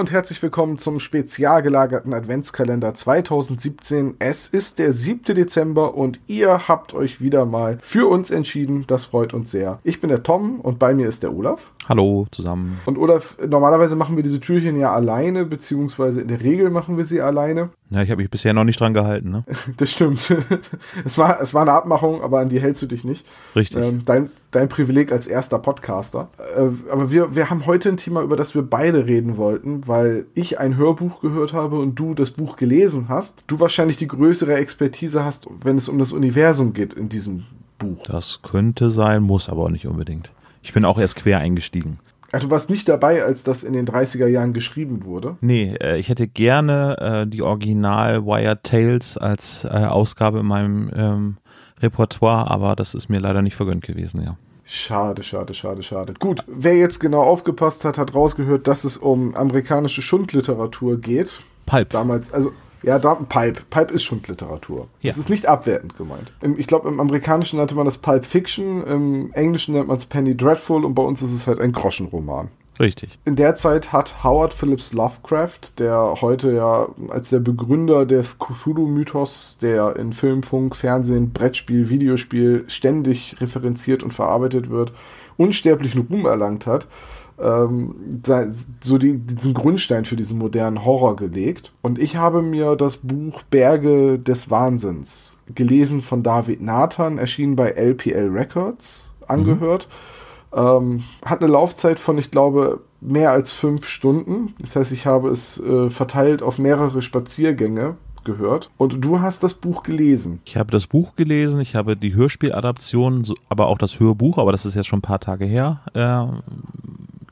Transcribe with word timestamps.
Und 0.00 0.12
herzlich 0.12 0.42
willkommen 0.42 0.78
zum 0.78 0.98
spezial 0.98 1.60
gelagerten 1.60 2.14
Adventskalender 2.14 2.94
2017. 2.94 4.14
Es 4.18 4.48
ist 4.48 4.78
der 4.78 4.94
7. 4.94 5.34
Dezember 5.34 5.94
und 5.94 6.20
ihr 6.26 6.68
habt 6.68 6.94
euch 6.94 7.20
wieder 7.20 7.44
mal 7.44 7.76
für 7.82 8.08
uns 8.08 8.30
entschieden. 8.30 8.86
Das 8.86 9.04
freut 9.04 9.34
uns 9.34 9.50
sehr. 9.50 9.78
Ich 9.84 10.00
bin 10.00 10.08
der 10.08 10.22
Tom 10.22 10.58
und 10.60 10.78
bei 10.78 10.94
mir 10.94 11.06
ist 11.06 11.22
der 11.22 11.34
Olaf. 11.34 11.72
Hallo 11.90 12.28
zusammen. 12.30 12.78
Und 12.86 12.98
Olaf, 12.98 13.36
normalerweise 13.44 13.96
machen 13.96 14.14
wir 14.14 14.22
diese 14.22 14.38
Türchen 14.38 14.78
ja 14.78 14.94
alleine, 14.94 15.44
beziehungsweise 15.44 16.20
in 16.20 16.28
der 16.28 16.40
Regel 16.40 16.70
machen 16.70 16.96
wir 16.96 17.04
sie 17.04 17.20
alleine. 17.20 17.70
Ja, 17.90 18.00
ich 18.00 18.10
habe 18.12 18.22
mich 18.22 18.30
bisher 18.30 18.54
noch 18.54 18.62
nicht 18.62 18.78
dran 18.78 18.94
gehalten, 18.94 19.30
ne? 19.30 19.44
Das 19.76 19.90
stimmt. 19.90 20.32
es, 21.04 21.18
war, 21.18 21.40
es 21.40 21.52
war 21.52 21.62
eine 21.62 21.72
Abmachung, 21.72 22.22
aber 22.22 22.38
an 22.38 22.48
die 22.48 22.60
hältst 22.60 22.80
du 22.82 22.86
dich 22.86 23.02
nicht. 23.02 23.26
Richtig. 23.56 23.84
Ähm, 23.84 24.02
dein, 24.04 24.30
dein 24.52 24.68
Privileg 24.68 25.10
als 25.10 25.26
erster 25.26 25.58
Podcaster. 25.58 26.28
Äh, 26.56 26.92
aber 26.92 27.10
wir, 27.10 27.34
wir 27.34 27.50
haben 27.50 27.66
heute 27.66 27.88
ein 27.88 27.96
Thema, 27.96 28.22
über 28.22 28.36
das 28.36 28.54
wir 28.54 28.62
beide 28.62 29.08
reden 29.08 29.36
wollten, 29.36 29.88
weil 29.88 30.26
ich 30.34 30.60
ein 30.60 30.76
Hörbuch 30.76 31.20
gehört 31.20 31.54
habe 31.54 31.80
und 31.80 31.96
du 31.96 32.14
das 32.14 32.30
Buch 32.30 32.54
gelesen 32.54 33.08
hast. 33.08 33.42
Du 33.48 33.58
wahrscheinlich 33.58 33.96
die 33.96 34.06
größere 34.06 34.54
Expertise 34.54 35.24
hast, 35.24 35.48
wenn 35.64 35.76
es 35.76 35.88
um 35.88 35.98
das 35.98 36.12
Universum 36.12 36.72
geht 36.72 36.94
in 36.94 37.08
diesem 37.08 37.46
Buch. 37.78 38.04
Das 38.06 38.42
könnte 38.42 38.90
sein, 38.90 39.24
muss 39.24 39.48
aber 39.48 39.64
auch 39.64 39.70
nicht 39.70 39.88
unbedingt. 39.88 40.30
Ich 40.62 40.72
bin 40.72 40.84
auch 40.84 40.98
erst 40.98 41.16
quer 41.16 41.38
eingestiegen. 41.38 41.98
Also 42.32 42.46
du 42.46 42.52
warst 42.52 42.70
nicht 42.70 42.88
dabei, 42.88 43.24
als 43.24 43.42
das 43.42 43.64
in 43.64 43.72
den 43.72 43.86
30er 43.86 44.26
Jahren 44.26 44.52
geschrieben 44.52 45.04
wurde? 45.04 45.36
Nee, 45.40 45.74
äh, 45.80 45.98
ich 45.98 46.08
hätte 46.08 46.28
gerne 46.28 47.24
äh, 47.24 47.26
die 47.26 47.42
Original 47.42 48.24
Wired 48.24 48.62
Tales 48.62 49.18
als 49.18 49.64
äh, 49.64 49.68
Ausgabe 49.68 50.40
in 50.40 50.46
meinem 50.46 50.90
ähm, 50.94 51.36
Repertoire, 51.80 52.48
aber 52.50 52.76
das 52.76 52.94
ist 52.94 53.08
mir 53.08 53.18
leider 53.18 53.42
nicht 53.42 53.56
vergönnt 53.56 53.82
gewesen, 53.82 54.22
ja. 54.22 54.36
Schade, 54.64 55.24
schade, 55.24 55.52
schade, 55.52 55.82
schade. 55.82 56.14
Gut, 56.16 56.44
wer 56.46 56.76
jetzt 56.76 57.00
genau 57.00 57.22
aufgepasst 57.22 57.84
hat, 57.84 57.98
hat 57.98 58.14
rausgehört, 58.14 58.68
dass 58.68 58.84
es 58.84 58.96
um 58.96 59.34
amerikanische 59.34 60.00
Schundliteratur 60.00 61.00
geht. 61.00 61.42
Pulp. 61.66 61.90
Damals, 61.90 62.32
also 62.32 62.52
ja, 62.82 62.98
da, 62.98 63.14
Pulp. 63.14 63.68
Pulp 63.70 63.90
ist 63.90 64.02
Schundliteratur. 64.02 64.88
Ja. 65.00 65.10
Das 65.10 65.18
ist 65.18 65.30
nicht 65.30 65.46
abwertend 65.46 65.96
gemeint. 65.96 66.32
Ich 66.56 66.66
glaube, 66.66 66.88
im 66.88 67.00
Amerikanischen 67.00 67.58
nannte 67.58 67.74
man 67.74 67.84
das 67.84 67.98
Pulp 67.98 68.24
Fiction, 68.24 68.84
im 68.84 69.32
Englischen 69.32 69.74
nennt 69.74 69.88
man 69.88 69.96
es 69.96 70.06
Penny 70.06 70.36
Dreadful 70.36 70.84
und 70.84 70.94
bei 70.94 71.02
uns 71.02 71.22
ist 71.22 71.32
es 71.32 71.46
halt 71.46 71.60
ein 71.60 71.72
Groschenroman. 71.72 72.48
Richtig. 72.80 73.18
In 73.26 73.36
der 73.36 73.56
Zeit 73.56 73.92
hat 73.92 74.24
Howard 74.24 74.54
Phillips 74.54 74.94
Lovecraft, 74.94 75.78
der 75.78 76.14
heute 76.22 76.52
ja 76.52 76.88
als 77.10 77.28
der 77.28 77.40
Begründer 77.40 78.06
des 78.06 78.38
Cthulhu-Mythos, 78.38 79.58
der 79.60 79.96
in 79.96 80.14
Film, 80.14 80.42
Funk, 80.42 80.74
Fernsehen, 80.74 81.30
Brettspiel, 81.34 81.90
Videospiel 81.90 82.64
ständig 82.68 83.36
referenziert 83.38 84.02
und 84.02 84.14
verarbeitet 84.14 84.70
wird, 84.70 84.94
unsterblichen 85.36 86.06
Ruhm 86.10 86.24
erlangt 86.24 86.66
hat, 86.66 86.86
ähm, 87.42 87.94
so 88.80 88.98
die, 88.98 89.18
diesen 89.18 89.54
Grundstein 89.54 90.04
für 90.04 90.16
diesen 90.16 90.38
modernen 90.38 90.84
Horror 90.84 91.16
gelegt. 91.16 91.72
Und 91.82 91.98
ich 91.98 92.16
habe 92.16 92.42
mir 92.42 92.76
das 92.76 92.98
Buch 92.98 93.42
Berge 93.44 94.18
des 94.18 94.50
Wahnsinns 94.50 95.38
gelesen 95.54 96.02
von 96.02 96.22
David 96.22 96.60
Nathan, 96.60 97.18
erschienen 97.18 97.56
bei 97.56 97.70
LPL 97.70 98.28
Records, 98.28 99.12
angehört. 99.26 99.88
Mhm. 100.52 100.58
Ähm, 100.58 101.04
hat 101.24 101.40
eine 101.40 101.52
Laufzeit 101.52 102.00
von, 102.00 102.18
ich 102.18 102.30
glaube, 102.30 102.80
mehr 103.00 103.30
als 103.30 103.52
fünf 103.52 103.86
Stunden. 103.86 104.54
Das 104.58 104.76
heißt, 104.76 104.92
ich 104.92 105.06
habe 105.06 105.30
es 105.30 105.60
äh, 105.60 105.90
verteilt 105.90 106.42
auf 106.42 106.58
mehrere 106.58 107.02
Spaziergänge 107.02 107.96
gehört. 108.24 108.70
Und 108.76 109.04
du 109.04 109.20
hast 109.20 109.42
das 109.42 109.54
Buch 109.54 109.82
gelesen. 109.82 110.40
Ich 110.44 110.56
habe 110.56 110.70
das 110.70 110.86
Buch 110.86 111.16
gelesen, 111.16 111.60
ich 111.60 111.74
habe 111.74 111.96
die 111.96 112.14
Hörspieladaption, 112.14 113.26
aber 113.48 113.68
auch 113.68 113.78
das 113.78 113.98
Hörbuch, 113.98 114.38
aber 114.38 114.52
das 114.52 114.66
ist 114.66 114.74
jetzt 114.74 114.88
schon 114.88 114.98
ein 114.98 115.02
paar 115.02 115.20
Tage 115.20 115.46
her, 115.46 115.80
äh, 115.94 116.26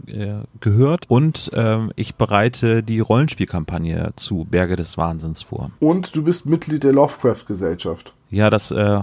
äh, 0.08 0.42
gehört. 0.60 1.04
Und 1.08 1.50
äh, 1.52 1.78
ich 1.96 2.16
bereite 2.16 2.82
die 2.82 3.00
Rollenspielkampagne 3.00 4.12
zu 4.16 4.46
Berge 4.50 4.76
des 4.76 4.98
Wahnsinns 4.98 5.42
vor. 5.42 5.70
Und 5.80 6.14
du 6.14 6.22
bist 6.22 6.46
Mitglied 6.46 6.84
der 6.84 6.92
Lovecraft-Gesellschaft. 6.92 8.14
Ja, 8.30 8.50
das 8.50 8.70
äh, 8.70 9.00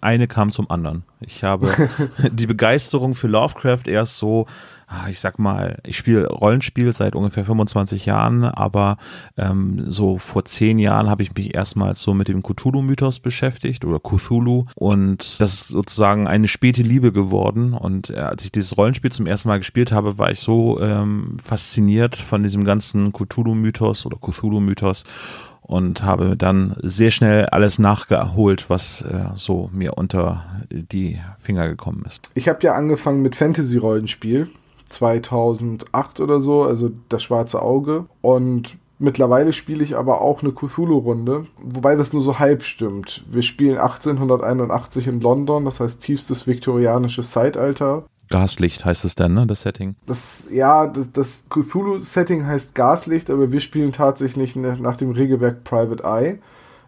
eine 0.00 0.28
kam 0.28 0.52
zum 0.52 0.70
anderen. 0.70 1.02
Ich 1.20 1.42
habe 1.42 1.88
die 2.32 2.46
Begeisterung 2.46 3.14
für 3.14 3.26
Lovecraft 3.26 3.86
erst 3.86 4.18
so, 4.18 4.46
ah, 4.86 5.08
ich 5.08 5.18
sag 5.18 5.40
mal, 5.40 5.78
ich 5.84 5.96
spiele 5.96 6.28
Rollenspiel 6.28 6.92
seit 6.92 7.16
ungefähr 7.16 7.44
25 7.44 8.06
Jahren, 8.06 8.44
aber 8.44 8.96
ähm, 9.36 9.86
so 9.90 10.18
vor 10.18 10.44
zehn 10.44 10.78
Jahren 10.78 11.10
habe 11.10 11.24
ich 11.24 11.34
mich 11.34 11.52
erstmals 11.52 12.00
so 12.00 12.14
mit 12.14 12.28
dem 12.28 12.44
Cthulhu-Mythos 12.44 13.18
beschäftigt 13.18 13.84
oder 13.84 13.98
Cthulhu 13.98 14.66
und 14.76 15.40
das 15.40 15.54
ist 15.54 15.68
sozusagen 15.68 16.28
eine 16.28 16.46
späte 16.46 16.82
Liebe 16.82 17.10
geworden. 17.10 17.72
Und 17.74 18.10
äh, 18.10 18.18
als 18.18 18.44
ich 18.44 18.52
dieses 18.52 18.76
Rollenspiel 18.76 19.10
zum 19.10 19.26
ersten 19.26 19.48
Mal 19.48 19.58
gespielt 19.58 19.90
habe, 19.90 20.16
war 20.16 20.30
ich 20.30 20.38
so 20.38 20.80
ähm, 20.80 21.38
fasziniert 21.42 22.14
von 22.14 22.44
diesem 22.44 22.62
ganzen 22.62 23.12
Cthulhu-Mythos 23.12 24.06
oder 24.06 24.16
Cthulhu-Mythos 24.16 25.04
und 25.70 26.02
habe 26.02 26.36
dann 26.36 26.74
sehr 26.82 27.12
schnell 27.12 27.46
alles 27.46 27.78
nachgeholt, 27.78 28.68
was 28.68 29.02
äh, 29.02 29.26
so 29.36 29.70
mir 29.72 29.96
unter 29.96 30.44
die 30.68 31.20
Finger 31.38 31.68
gekommen 31.68 32.02
ist. 32.04 32.28
Ich 32.34 32.48
habe 32.48 32.58
ja 32.64 32.74
angefangen 32.74 33.22
mit 33.22 33.36
Fantasy-Rollenspiel 33.36 34.48
2008 34.88 36.18
oder 36.18 36.40
so, 36.40 36.64
also 36.64 36.90
das 37.08 37.22
schwarze 37.22 37.62
Auge 37.62 38.06
und 38.20 38.78
Mittlerweile 39.02 39.54
spiele 39.54 39.82
ich 39.82 39.96
aber 39.96 40.20
auch 40.20 40.42
eine 40.42 40.52
Cthulhu-Runde, 40.52 41.46
wobei 41.56 41.96
das 41.96 42.12
nur 42.12 42.20
so 42.20 42.38
halb 42.38 42.62
stimmt. 42.62 43.24
Wir 43.30 43.40
spielen 43.40 43.78
1881 43.78 45.06
in 45.06 45.22
London, 45.22 45.64
das 45.64 45.80
heißt 45.80 46.02
tiefstes 46.02 46.46
viktorianisches 46.46 47.30
Zeitalter. 47.30 48.04
Gaslicht 48.30 48.84
heißt 48.84 49.04
es 49.04 49.14
dann, 49.14 49.34
ne, 49.34 49.46
das 49.46 49.62
Setting? 49.62 49.96
Das, 50.06 50.46
ja, 50.50 50.86
das, 50.86 51.12
das 51.12 51.44
Cthulhu-Setting 51.50 52.46
heißt 52.46 52.74
Gaslicht, 52.74 53.28
aber 53.28 53.52
wir 53.52 53.60
spielen 53.60 53.92
tatsächlich 53.92 54.56
nach 54.56 54.96
dem 54.96 55.10
Regelwerk 55.10 55.64
Private 55.64 56.02
Eye. 56.04 56.38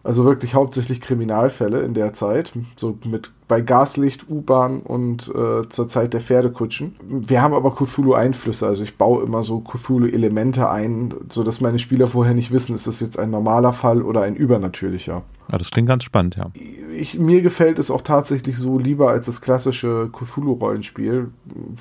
Also 0.05 0.25
wirklich 0.25 0.55
hauptsächlich 0.55 1.01
Kriminalfälle 1.01 1.81
in 1.83 1.95
der 1.95 2.13
Zeit. 2.13 2.53
So 2.77 2.99
mit 3.05 3.31
bei 3.47 3.61
Gaslicht, 3.61 4.29
U-Bahn 4.29 4.81
und 4.81 5.29
äh, 5.29 5.69
zur 5.69 5.87
Zeit 5.87 6.13
der 6.13 6.21
Pferdekutschen. 6.21 6.97
Wir 7.07 7.43
haben 7.43 7.55
aber 7.55 7.71
Cthulhu-Einflüsse, 7.71 8.67
also 8.67 8.83
ich 8.83 8.97
baue 8.97 9.23
immer 9.23 9.45
so 9.45 9.61
Cthulhu-Elemente 9.61 10.71
ein, 10.71 11.15
sodass 11.29 11.61
meine 11.61 11.79
Spieler 11.79 12.07
vorher 12.07 12.35
nicht 12.35 12.51
wissen, 12.51 12.75
ist 12.75 12.87
das 12.87 13.01
jetzt 13.01 13.19
ein 13.19 13.31
normaler 13.31 13.73
Fall 13.73 14.03
oder 14.03 14.23
ein 14.23 14.37
übernatürlicher. 14.37 15.23
Ja, 15.53 15.59
das 15.59 15.71
klingt 15.71 15.87
ganz 15.87 16.03
spannend, 16.03 16.37
ja. 16.37 16.51
Ich, 16.97 17.19
mir 17.19 17.43
gefällt 17.43 17.79
es 17.79 17.91
auch 17.91 18.01
tatsächlich 18.01 18.57
so 18.57 18.79
lieber 18.79 19.11
als 19.11 19.27
das 19.27 19.43
klassische 19.43 20.09
Cthulhu-Rollenspiel, 20.11 21.29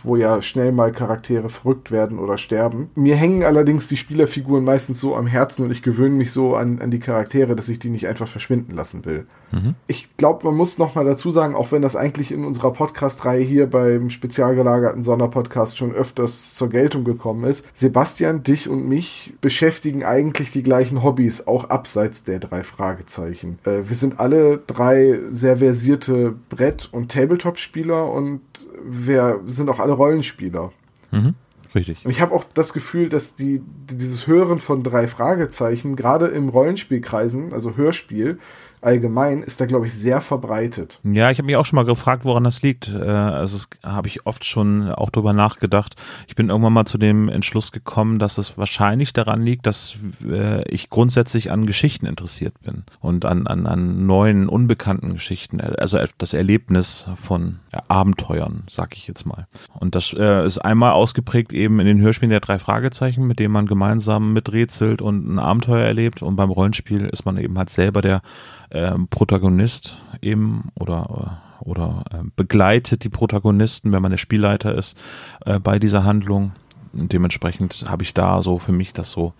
wo 0.03 0.17
ja 0.17 0.41
schnell 0.41 0.73
mal 0.73 0.91
Charaktere 0.91 1.47
verrückt 1.47 1.89
werden 1.89 2.19
oder 2.19 2.37
sterben. 2.37 2.89
Mir 2.95 3.15
hängen 3.15 3.43
allerdings 3.43 3.87
die 3.87 3.95
Spielerfiguren 3.95 4.65
meistens 4.65 4.99
so 4.99 5.15
am 5.15 5.25
Herzen 5.25 5.63
und 5.63 5.71
ich 5.71 5.81
gewöhne 5.81 6.15
mich 6.15 6.33
so 6.33 6.55
an, 6.55 6.79
an 6.81 6.91
die 6.91 6.99
Charaktere, 6.99 7.55
dass 7.55 7.69
ich 7.69 7.79
die 7.79 7.89
nicht 7.89 8.07
einfach 8.07 8.27
verschwinden 8.27 8.75
lassen 8.75 9.05
will. 9.05 9.25
Mhm. 9.51 9.75
Ich 9.87 10.15
glaube, 10.17 10.45
man 10.45 10.55
muss 10.55 10.77
noch 10.77 10.95
mal 10.95 11.05
dazu 11.05 11.31
sagen, 11.31 11.55
auch 11.55 11.71
wenn 11.71 11.81
das 11.81 11.95
eigentlich 11.95 12.31
in 12.31 12.45
unserer 12.45 12.71
Podcast-Reihe 12.71 13.43
hier 13.43 13.69
beim 13.69 14.09
spezial 14.09 14.55
gelagerten 14.55 15.03
Sonderpodcast 15.03 15.77
schon 15.77 15.93
öfters 15.93 16.55
zur 16.55 16.69
Geltung 16.69 17.03
gekommen 17.03 17.43
ist, 17.43 17.65
Sebastian, 17.73 18.43
dich 18.43 18.69
und 18.69 18.87
mich 18.87 19.33
beschäftigen 19.41 20.03
eigentlich 20.03 20.51
die 20.51 20.63
gleichen 20.63 21.03
Hobbys, 21.03 21.47
auch 21.47 21.69
abseits 21.69 22.23
der 22.23 22.39
drei 22.39 22.63
Fragezeichen. 22.63 23.59
Äh, 23.65 23.89
wir 23.89 23.95
sind 23.95 24.19
alle 24.19 24.59
drei 24.67 25.19
sehr 25.31 25.57
versierte 25.57 26.33
Brett- 26.49 26.89
und 26.91 27.11
Tabletop-Spieler 27.11 28.11
und 28.11 28.41
wir 28.83 29.41
sind 29.45 29.69
auch 29.69 29.79
alle 29.79 29.93
Rollenspieler. 29.93 30.71
Mhm. 31.11 31.35
Richtig. 31.73 32.03
Und 32.03 32.11
ich 32.11 32.19
habe 32.19 32.33
auch 32.35 32.43
das 32.53 32.73
Gefühl, 32.73 33.07
dass 33.07 33.35
die, 33.35 33.61
dieses 33.89 34.27
Hören 34.27 34.59
von 34.59 34.83
drei 34.83 35.07
Fragezeichen, 35.07 35.95
gerade 35.95 36.27
im 36.27 36.49
Rollenspielkreisen, 36.49 37.53
also 37.53 37.77
Hörspiel, 37.77 38.39
allgemein 38.81 39.43
ist 39.43 39.61
da, 39.61 39.65
glaube 39.65 39.87
ich, 39.87 39.93
sehr 39.93 40.21
verbreitet. 40.21 40.99
Ja, 41.03 41.31
ich 41.31 41.37
habe 41.37 41.45
mich 41.45 41.55
auch 41.55 41.65
schon 41.65 41.77
mal 41.77 41.85
gefragt, 41.85 42.25
woran 42.25 42.43
das 42.43 42.61
liegt. 42.61 42.89
Äh, 42.89 42.99
also 42.99 43.57
habe 43.83 44.07
ich 44.07 44.25
oft 44.25 44.45
schon 44.45 44.89
auch 44.91 45.09
drüber 45.09 45.33
nachgedacht. 45.33 45.95
Ich 46.27 46.35
bin 46.35 46.49
irgendwann 46.49 46.73
mal 46.73 46.85
zu 46.85 46.97
dem 46.97 47.29
Entschluss 47.29 47.71
gekommen, 47.71 48.19
dass 48.19 48.37
es 48.37 48.57
wahrscheinlich 48.57 49.13
daran 49.13 49.41
liegt, 49.43 49.65
dass 49.67 49.97
äh, 50.27 50.63
ich 50.69 50.89
grundsätzlich 50.89 51.51
an 51.51 51.65
Geschichten 51.65 52.05
interessiert 52.05 52.55
bin 52.63 52.83
und 52.99 53.25
an, 53.25 53.47
an, 53.47 53.67
an 53.67 54.05
neuen, 54.05 54.49
unbekannten 54.49 55.13
Geschichten. 55.13 55.61
Also 55.61 55.99
das 56.17 56.33
Erlebnis 56.33 57.07
von 57.15 57.59
Abenteuern, 57.87 58.63
sag 58.67 58.95
ich 58.95 59.07
jetzt 59.07 59.25
mal. 59.25 59.47
Und 59.79 59.95
das 59.95 60.13
äh, 60.13 60.45
ist 60.45 60.57
einmal 60.57 60.93
ausgeprägt 60.93 61.53
eben 61.53 61.79
in 61.79 61.85
den 61.85 62.01
Hörspielen 62.01 62.31
der 62.31 62.39
drei 62.39 62.59
Fragezeichen, 62.59 63.25
mit 63.27 63.39
denen 63.39 63.53
man 63.53 63.67
gemeinsam 63.67 64.33
miträtselt 64.33 65.01
und 65.01 65.27
ein 65.27 65.39
Abenteuer 65.39 65.85
erlebt. 65.85 66.21
Und 66.21 66.35
beim 66.35 66.49
Rollenspiel 66.49 67.05
ist 67.05 67.25
man 67.25 67.37
eben 67.37 67.57
halt 67.57 67.69
selber 67.69 68.01
der 68.01 68.21
äh, 68.71 68.91
Protagonist 69.09 70.01
eben 70.21 70.69
oder 70.75 71.41
oder 71.59 72.03
äh, 72.11 72.23
begleitet 72.35 73.03
die 73.03 73.09
Protagonisten, 73.09 73.91
wenn 73.91 74.01
man 74.01 74.11
der 74.11 74.17
Spielleiter 74.17 74.73
ist, 74.75 74.97
äh, 75.45 75.59
bei 75.59 75.77
dieser 75.77 76.03
Handlung. 76.03 76.53
Und 76.91 77.13
dementsprechend 77.13 77.85
habe 77.87 78.03
ich 78.03 78.13
da 78.13 78.41
so 78.41 78.57
für 78.57 78.71
mich 78.71 78.93
das 78.93 79.11
so 79.11 79.33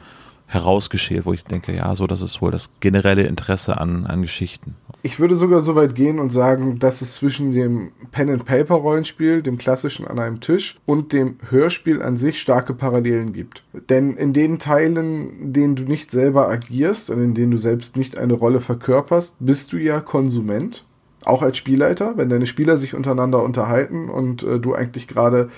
herausgeschält, 0.52 1.26
wo 1.26 1.32
ich 1.32 1.46
denke, 1.46 1.74
ja, 1.74 1.96
so, 1.96 2.08
das 2.08 2.22
ist 2.22 2.42
wohl 2.42 2.52
das 2.52 2.72
generelle 2.82 3.24
Interesse 3.24 3.80
an, 3.80 4.06
an 4.06 4.22
Geschichten. 4.22 4.76
Ich 5.02 5.20
würde 5.20 5.36
sogar 5.36 5.62
so 5.62 5.76
weit 5.76 5.96
gehen 5.96 6.20
und 6.20 6.30
sagen, 6.30 6.78
dass 6.78 7.02
es 7.02 7.16
zwischen 7.16 7.54
dem 7.54 7.92
Pen-and-Paper-Rollenspiel, 8.12 9.42
dem 9.42 9.58
klassischen 9.58 10.06
an 10.06 10.20
einem 10.20 10.42
Tisch, 10.42 10.80
und 10.86 11.14
dem 11.14 11.38
Hörspiel 11.50 12.02
an 12.02 12.18
sich 12.18 12.42
starke 12.42 12.74
Parallelen 12.74 13.32
gibt. 13.32 13.64
Denn 13.90 14.18
in 14.18 14.34
den 14.34 14.60
Teilen, 14.60 15.40
in 15.40 15.54
denen 15.54 15.76
du 15.78 15.84
nicht 15.84 16.12
selber 16.12 16.50
agierst 16.50 17.10
und 17.10 17.24
in 17.24 17.34
denen 17.34 17.52
du 17.52 17.58
selbst 17.58 17.96
nicht 17.96 18.18
eine 18.18 18.34
Rolle 18.34 18.60
verkörperst, 18.60 19.38
bist 19.40 19.72
du 19.72 19.78
ja 19.78 20.02
Konsument 20.02 20.86
auch 21.24 21.42
als 21.42 21.58
Spielleiter, 21.58 22.18
wenn 22.18 22.30
deine 22.30 22.48
Spieler 22.48 22.78
sich 22.78 22.96
untereinander 22.96 23.44
unterhalten 23.44 24.10
und 24.10 24.44
äh, 24.44 24.60
du 24.60 24.74
eigentlich 24.74 25.08
gerade 25.08 25.50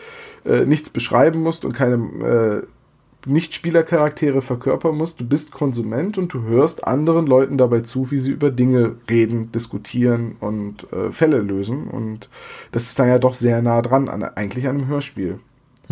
äh, 0.45 0.66
nichts 0.66 0.90
beschreiben 0.90 1.42
musst 1.42 1.66
und 1.66 1.74
keine 1.74 1.95
äh, 2.66 2.68
nicht-Spielercharaktere 3.25 4.41
verkörpern 4.41 4.97
musst. 4.97 5.19
Du 5.19 5.25
bist 5.25 5.51
Konsument 5.51 6.17
und 6.17 6.33
du 6.33 6.43
hörst 6.43 6.85
anderen 6.85 7.25
Leuten 7.25 7.57
dabei 7.57 7.81
zu, 7.81 8.11
wie 8.11 8.17
sie 8.17 8.31
über 8.31 8.51
Dinge 8.51 8.95
reden, 9.09 9.51
diskutieren 9.51 10.35
und 10.39 10.91
äh, 10.91 11.11
Fälle 11.11 11.39
lösen. 11.39 11.87
Und 11.87 12.29
das 12.71 12.83
ist 12.83 12.99
dann 12.99 13.07
ja 13.07 13.19
doch 13.19 13.33
sehr 13.33 13.61
nah 13.61 13.81
dran, 13.81 14.09
an, 14.09 14.23
eigentlich 14.23 14.67
an 14.67 14.77
einem 14.77 14.87
Hörspiel. 14.87 15.39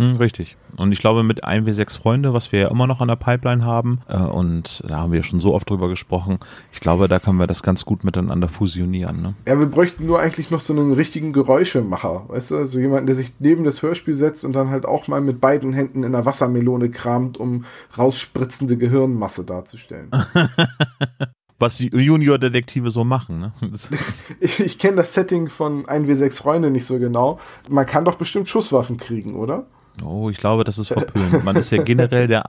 Hm, 0.02 0.16
richtig. 0.16 0.58
Und 0.78 0.92
ich 0.94 0.98
glaube, 0.98 1.22
mit 1.22 1.46
1W6 1.46 2.00
Freunde, 2.00 2.34
was 2.34 2.52
wir 2.52 2.62
ja 2.62 2.68
immer 2.70 2.88
noch 2.88 3.02
an 3.02 3.08
der 3.08 3.18
Pipeline 3.18 3.64
haben, 3.64 4.02
äh, 4.08 4.18
und 4.18 4.84
da 4.88 4.98
haben 4.98 5.12
wir 5.12 5.22
schon 5.22 5.40
so 5.40 5.54
oft 5.54 5.70
drüber 5.70 5.90
gesprochen, 5.90 6.40
ich 6.74 6.80
glaube, 6.80 7.08
da 7.08 7.20
können 7.20 7.38
wir 7.38 7.46
das 7.46 7.62
ganz 7.62 7.86
gut 7.86 8.04
miteinander 8.04 8.48
fusionieren. 8.48 9.22
Ne? 9.22 9.36
Ja, 9.48 9.60
wir 9.60 9.68
bräuchten 9.68 10.08
nur 10.08 10.20
eigentlich 10.20 10.50
noch 10.50 10.60
so 10.60 10.74
einen 10.74 10.94
richtigen 10.94 11.34
Geräuschemacher, 11.34 12.24
weißt 12.30 12.50
du? 12.50 12.58
Also 12.58 12.80
jemanden, 12.80 13.06
der 13.06 13.16
sich 13.16 13.34
neben 13.38 13.64
das 13.64 13.84
Hörspiel 13.84 14.16
setzt 14.16 14.44
und 14.44 14.56
dann 14.56 14.72
halt 14.72 14.88
auch 14.88 15.08
mal 15.08 15.22
mit 15.22 15.40
beiden 15.40 15.72
Händen 15.72 16.00
in 16.00 16.16
einer 16.16 16.26
Wassermelone 16.26 16.90
kramt, 16.90 17.38
um 17.38 17.66
rausspritzende 17.96 18.78
Gehirnmasse 18.78 19.44
darzustellen. 19.44 20.10
was 21.60 21.78
die 21.78 21.96
Junior-Detektive 21.96 22.90
so 22.90 23.04
machen. 23.04 23.40
Ne? 23.40 23.54
ich, 24.40 24.60
ich 24.62 24.80
kenne 24.80 24.98
das 24.98 25.14
Setting 25.14 25.48
von 25.48 25.86
1W6 25.86 26.38
Freunde 26.40 26.72
nicht 26.72 26.88
so 26.88 26.98
genau. 26.98 27.40
Man 27.70 27.86
kann 27.86 28.04
doch 28.04 28.16
bestimmt 28.16 28.50
Schusswaffen 28.50 28.98
kriegen, 28.98 29.36
oder? 29.36 29.68
Oh, 30.04 30.30
ich 30.30 30.38
glaube, 30.38 30.64
das 30.64 30.78
ist 30.78 30.90
verpönt. 30.90 31.44
Man 31.44 31.56
ist 31.56 31.72
ja 31.72 31.82
generell 31.84 32.28
der, 32.28 32.44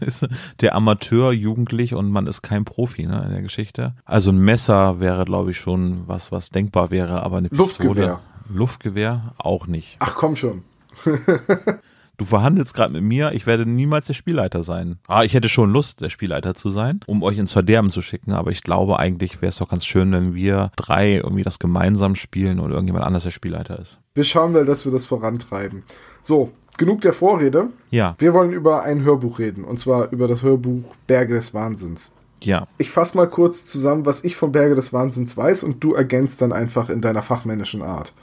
der 0.60 0.74
Amateur, 0.74 1.32
jugendlich 1.32 1.94
und 1.94 2.10
man 2.10 2.26
ist 2.26 2.42
kein 2.42 2.64
Profi 2.64 3.06
ne, 3.06 3.22
in 3.26 3.32
der 3.32 3.42
Geschichte. 3.42 3.94
Also 4.04 4.30
ein 4.30 4.38
Messer 4.38 5.00
wäre, 5.00 5.24
glaube 5.24 5.50
ich, 5.50 5.58
schon 5.58 6.06
was, 6.06 6.32
was 6.32 6.50
denkbar 6.50 6.90
wäre, 6.90 7.22
aber 7.22 7.38
eine 7.38 7.48
Pistole. 7.48 7.66
Luftgewehr. 7.66 8.20
Luftgewehr 8.52 9.34
auch 9.38 9.66
nicht. 9.66 9.96
Ach 10.00 10.14
komm 10.14 10.36
schon. 10.36 10.62
du 12.16 12.24
verhandelst 12.24 12.74
gerade 12.74 12.92
mit 12.92 13.02
mir, 13.02 13.32
ich 13.32 13.46
werde 13.46 13.66
niemals 13.66 14.06
der 14.06 14.14
Spielleiter 14.14 14.62
sein. 14.62 14.98
Ah, 15.08 15.24
ich 15.24 15.34
hätte 15.34 15.48
schon 15.48 15.72
Lust, 15.72 16.00
der 16.00 16.10
Spielleiter 16.10 16.54
zu 16.54 16.68
sein, 16.68 17.00
um 17.06 17.22
euch 17.22 17.38
ins 17.38 17.52
Verderben 17.52 17.90
zu 17.90 18.02
schicken, 18.02 18.32
aber 18.32 18.50
ich 18.50 18.62
glaube 18.62 18.98
eigentlich 18.98 19.40
wäre 19.40 19.48
es 19.50 19.56
doch 19.56 19.68
ganz 19.68 19.84
schön, 19.84 20.12
wenn 20.12 20.34
wir 20.34 20.70
drei 20.76 21.14
irgendwie 21.16 21.42
das 21.42 21.58
gemeinsam 21.58 22.14
spielen 22.14 22.60
und 22.60 22.70
irgendjemand 22.70 23.04
anders 23.04 23.24
der 23.24 23.30
Spielleiter 23.30 23.78
ist. 23.78 23.98
Wir 24.14 24.24
schauen 24.24 24.52
mal, 24.52 24.64
dass 24.64 24.84
wir 24.84 24.92
das 24.92 25.06
vorantreiben. 25.06 25.82
So, 26.22 26.52
genug 26.78 27.00
der 27.00 27.12
Vorrede. 27.12 27.68
Ja. 27.90 28.14
Wir 28.18 28.34
wollen 28.34 28.52
über 28.52 28.82
ein 28.82 29.02
Hörbuch 29.02 29.38
reden, 29.38 29.64
und 29.64 29.78
zwar 29.78 30.10
über 30.12 30.28
das 30.28 30.42
Hörbuch 30.42 30.82
Berge 31.06 31.34
des 31.34 31.54
Wahnsinns. 31.54 32.10
Ja. 32.42 32.66
Ich 32.78 32.90
fasse 32.90 33.16
mal 33.16 33.28
kurz 33.28 33.64
zusammen, 33.64 34.06
was 34.06 34.22
ich 34.22 34.36
von 34.36 34.52
Berge 34.52 34.74
des 34.74 34.92
Wahnsinns 34.92 35.36
weiß, 35.36 35.64
und 35.64 35.82
du 35.82 35.94
ergänzt 35.94 36.42
dann 36.42 36.52
einfach 36.52 36.90
in 36.90 37.00
deiner 37.00 37.22
fachmännischen 37.22 37.82
Art. 37.82 38.12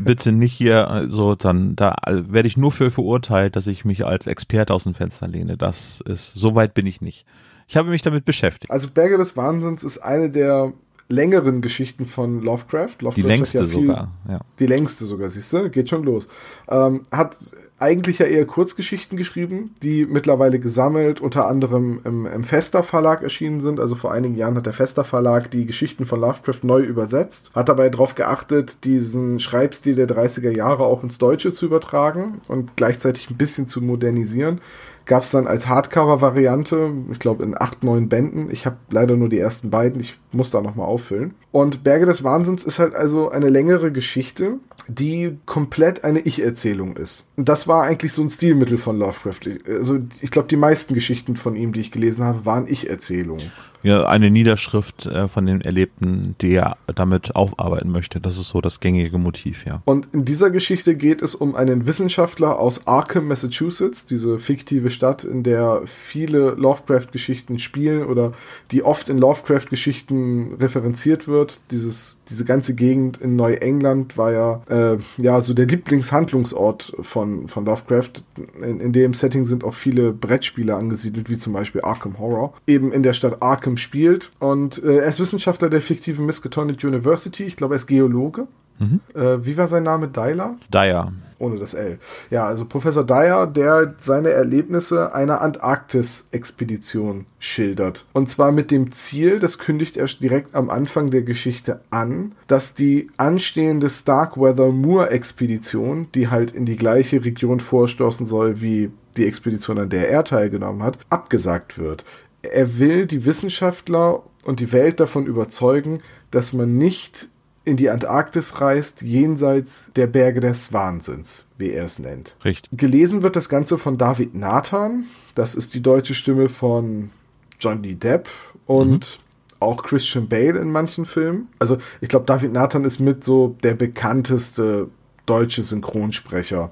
Bitte 0.00 0.32
nicht 0.32 0.52
hier 0.52 1.06
so, 1.08 1.34
dann 1.34 1.76
da 1.76 1.96
werde 2.06 2.48
ich 2.48 2.56
nur 2.56 2.72
für 2.72 2.90
verurteilt, 2.90 3.56
dass 3.56 3.66
ich 3.66 3.84
mich 3.84 4.04
als 4.04 4.26
Experte 4.26 4.74
aus 4.74 4.84
dem 4.84 4.94
Fenster 4.94 5.26
lehne. 5.28 5.56
Das 5.56 6.02
ist, 6.06 6.34
so 6.34 6.54
weit 6.54 6.74
bin 6.74 6.86
ich 6.86 7.00
nicht. 7.00 7.26
Ich 7.66 7.76
habe 7.76 7.88
mich 7.90 8.02
damit 8.02 8.24
beschäftigt. 8.24 8.70
Also 8.70 8.90
Berge 8.90 9.16
des 9.16 9.36
Wahnsinns 9.36 9.84
ist 9.84 9.98
eine 9.98 10.30
der 10.30 10.72
längeren 11.08 11.60
Geschichten 11.60 12.06
von 12.06 12.40
Lovecraft. 12.42 12.96
Lovecraft 13.00 13.16
die 13.16 13.22
längste 13.22 13.58
ja 13.58 13.64
viel, 13.64 13.86
sogar, 13.86 14.12
ja. 14.28 14.40
Die 14.58 14.66
längste 14.66 15.04
sogar, 15.04 15.28
siehst 15.28 15.52
du? 15.52 15.70
Geht 15.70 15.90
schon 15.90 16.02
los. 16.04 16.28
Ähm, 16.68 17.02
hat 17.10 17.36
eigentlich 17.78 18.18
ja 18.18 18.26
eher 18.26 18.46
Kurzgeschichten 18.46 19.18
geschrieben, 19.18 19.74
die 19.82 20.06
mittlerweile 20.06 20.58
gesammelt, 20.58 21.20
unter 21.20 21.46
anderem 21.48 22.00
im, 22.04 22.24
im 22.24 22.44
Fester 22.44 22.82
Verlag 22.82 23.22
erschienen 23.22 23.60
sind. 23.60 23.80
Also 23.80 23.94
vor 23.94 24.12
einigen 24.12 24.36
Jahren 24.36 24.56
hat 24.56 24.66
der 24.66 24.72
Fester 24.72 25.04
Verlag 25.04 25.50
die 25.50 25.66
Geschichten 25.66 26.06
von 26.06 26.20
Lovecraft 26.20 26.60
neu 26.62 26.80
übersetzt, 26.80 27.50
hat 27.54 27.68
dabei 27.68 27.90
darauf 27.90 28.14
geachtet, 28.14 28.84
diesen 28.84 29.40
Schreibstil 29.40 29.96
der 29.96 30.08
30er 30.08 30.50
Jahre 30.50 30.84
auch 30.84 31.02
ins 31.02 31.18
Deutsche 31.18 31.52
zu 31.52 31.66
übertragen 31.66 32.40
und 32.48 32.76
gleichzeitig 32.76 33.28
ein 33.28 33.36
bisschen 33.36 33.66
zu 33.66 33.82
modernisieren 33.82 34.60
gab 35.06 35.22
es 35.22 35.30
dann 35.30 35.46
als 35.46 35.68
Hardcover-Variante, 35.68 36.92
ich 37.10 37.18
glaube 37.18 37.44
in 37.44 37.60
acht, 37.60 37.84
neun 37.84 38.08
Bänden. 38.08 38.50
Ich 38.50 38.66
habe 38.66 38.76
leider 38.90 39.16
nur 39.16 39.28
die 39.28 39.38
ersten 39.38 39.70
beiden, 39.70 40.00
ich 40.00 40.18
muss 40.32 40.50
da 40.50 40.60
nochmal 40.60 40.86
auffüllen. 40.86 41.34
Und 41.52 41.84
Berge 41.84 42.06
des 42.06 42.24
Wahnsinns 42.24 42.64
ist 42.64 42.78
halt 42.78 42.94
also 42.94 43.30
eine 43.30 43.48
längere 43.48 43.92
Geschichte, 43.92 44.58
die 44.88 45.38
komplett 45.46 46.04
eine 46.04 46.20
Ich-Erzählung 46.20 46.96
ist. 46.96 47.28
Und 47.36 47.48
das 47.48 47.68
war 47.68 47.84
eigentlich 47.84 48.12
so 48.12 48.22
ein 48.22 48.30
Stilmittel 48.30 48.78
von 48.78 48.98
Lovecraft. 48.98 49.40
Also 49.68 49.98
ich 50.20 50.30
glaube, 50.30 50.48
die 50.48 50.56
meisten 50.56 50.94
Geschichten 50.94 51.36
von 51.36 51.56
ihm, 51.56 51.72
die 51.72 51.80
ich 51.80 51.92
gelesen 51.92 52.24
habe, 52.24 52.44
waren 52.46 52.66
Ich-Erzählungen 52.66 53.52
eine 53.92 54.30
Niederschrift 54.30 55.06
äh, 55.06 55.28
von 55.28 55.46
den 55.46 55.60
Erlebten, 55.60 56.34
die 56.40 56.54
er 56.54 56.76
damit 56.94 57.36
aufarbeiten 57.36 57.90
möchte. 57.90 58.20
Das 58.20 58.38
ist 58.38 58.48
so 58.48 58.60
das 58.60 58.80
gängige 58.80 59.18
Motiv, 59.18 59.66
ja. 59.66 59.82
Und 59.84 60.08
in 60.12 60.24
dieser 60.24 60.50
Geschichte 60.50 60.94
geht 60.94 61.22
es 61.22 61.34
um 61.34 61.54
einen 61.54 61.86
Wissenschaftler 61.86 62.58
aus 62.58 62.86
Arkham, 62.86 63.28
Massachusetts, 63.28 64.06
diese 64.06 64.38
fiktive 64.38 64.90
Stadt, 64.90 65.24
in 65.24 65.42
der 65.42 65.82
viele 65.84 66.52
Lovecraft-Geschichten 66.52 67.58
spielen 67.58 68.06
oder 68.06 68.32
die 68.70 68.82
oft 68.82 69.08
in 69.08 69.18
Lovecraft-Geschichten 69.18 70.54
referenziert 70.58 71.28
wird. 71.28 71.60
Dieses, 71.70 72.18
diese 72.28 72.44
ganze 72.44 72.74
Gegend 72.74 73.18
in 73.18 73.36
Neuengland 73.36 74.16
war 74.16 74.32
ja, 74.32 74.62
äh, 74.68 74.98
ja 75.18 75.40
so 75.40 75.54
der 75.54 75.66
Lieblingshandlungsort 75.66 76.96
von, 77.00 77.48
von 77.48 77.64
Lovecraft. 77.64 78.24
In, 78.62 78.80
in 78.80 78.92
dem 78.92 79.14
Setting 79.14 79.44
sind 79.44 79.64
auch 79.64 79.74
viele 79.74 80.12
Brettspiele 80.12 80.74
angesiedelt, 80.74 81.28
wie 81.28 81.38
zum 81.38 81.52
Beispiel 81.52 81.82
Arkham 81.82 82.18
Horror. 82.18 82.54
Eben 82.66 82.92
in 82.92 83.02
der 83.02 83.12
Stadt 83.12 83.42
Arkham 83.42 83.73
Arkham 83.74 83.76
spielt. 83.76 84.30
Und 84.38 84.82
äh, 84.82 84.98
er 84.98 85.08
ist 85.08 85.20
Wissenschaftler 85.20 85.70
der 85.70 85.80
fiktiven 85.80 86.26
Miskatonic 86.26 86.82
University. 86.84 87.44
Ich 87.44 87.56
glaube, 87.56 87.74
er 87.74 87.76
ist 87.76 87.86
Geologe. 87.86 88.46
Mhm. 88.78 89.00
Äh, 89.14 89.44
wie 89.44 89.56
war 89.56 89.66
sein 89.66 89.84
Name? 89.84 90.08
Dyer? 90.08 90.56
Dyer. 90.72 91.12
Ohne 91.38 91.58
das 91.58 91.74
L. 91.74 91.98
Ja, 92.30 92.46
also 92.46 92.64
Professor 92.64 93.04
Dyer, 93.04 93.46
der 93.46 93.94
seine 93.98 94.30
Erlebnisse 94.30 95.14
einer 95.14 95.42
Antarktis-Expedition 95.42 97.26
schildert. 97.38 98.06
Und 98.12 98.28
zwar 98.28 98.50
mit 98.50 98.70
dem 98.70 98.92
Ziel, 98.92 99.38
das 99.40 99.58
kündigt 99.58 99.96
er 99.96 100.06
direkt 100.06 100.54
am 100.54 100.70
Anfang 100.70 101.10
der 101.10 101.22
Geschichte 101.22 101.80
an, 101.90 102.32
dass 102.46 102.74
die 102.74 103.10
anstehende 103.16 103.90
Starkweather 103.90 104.72
Moor-Expedition, 104.72 106.08
die 106.14 106.28
halt 106.28 106.52
in 106.52 106.64
die 106.64 106.76
gleiche 106.76 107.24
Region 107.24 107.60
vorstoßen 107.60 108.26
soll 108.26 108.60
wie 108.60 108.90
die 109.16 109.26
Expedition, 109.26 109.78
an 109.78 109.90
der 109.90 110.10
er 110.10 110.24
teilgenommen 110.24 110.82
hat, 110.82 110.98
abgesagt 111.10 111.78
wird 111.78 112.04
er 112.52 112.78
will 112.78 113.06
die 113.06 113.26
Wissenschaftler 113.26 114.22
und 114.44 114.60
die 114.60 114.72
Welt 114.72 115.00
davon 115.00 115.26
überzeugen, 115.26 116.00
dass 116.30 116.52
man 116.52 116.76
nicht 116.76 117.28
in 117.64 117.76
die 117.76 117.88
Antarktis 117.88 118.60
reist, 118.60 119.02
jenseits 119.02 119.90
der 119.96 120.06
Berge 120.06 120.40
des 120.40 120.72
Wahnsinns, 120.72 121.46
wie 121.56 121.70
er 121.70 121.84
es 121.84 121.98
nennt. 121.98 122.36
Richtig. 122.44 122.70
Gelesen 122.76 123.22
wird 123.22 123.36
das 123.36 123.48
Ganze 123.48 123.78
von 123.78 123.96
David 123.96 124.34
Nathan. 124.34 125.06
Das 125.34 125.54
ist 125.54 125.72
die 125.72 125.80
deutsche 125.80 126.14
Stimme 126.14 126.50
von 126.50 127.10
Johnny 127.58 127.94
Depp 127.94 128.28
und 128.66 129.18
mhm. 129.18 129.60
auch 129.60 129.82
Christian 129.82 130.28
Bale 130.28 130.58
in 130.58 130.70
manchen 130.70 131.06
Filmen. 131.06 131.48
Also 131.58 131.78
ich 132.02 132.10
glaube, 132.10 132.26
David 132.26 132.52
Nathan 132.52 132.84
ist 132.84 133.00
mit 133.00 133.24
so 133.24 133.56
der 133.62 133.74
bekannteste 133.74 134.90
deutsche 135.24 135.62
Synchronsprecher. 135.62 136.70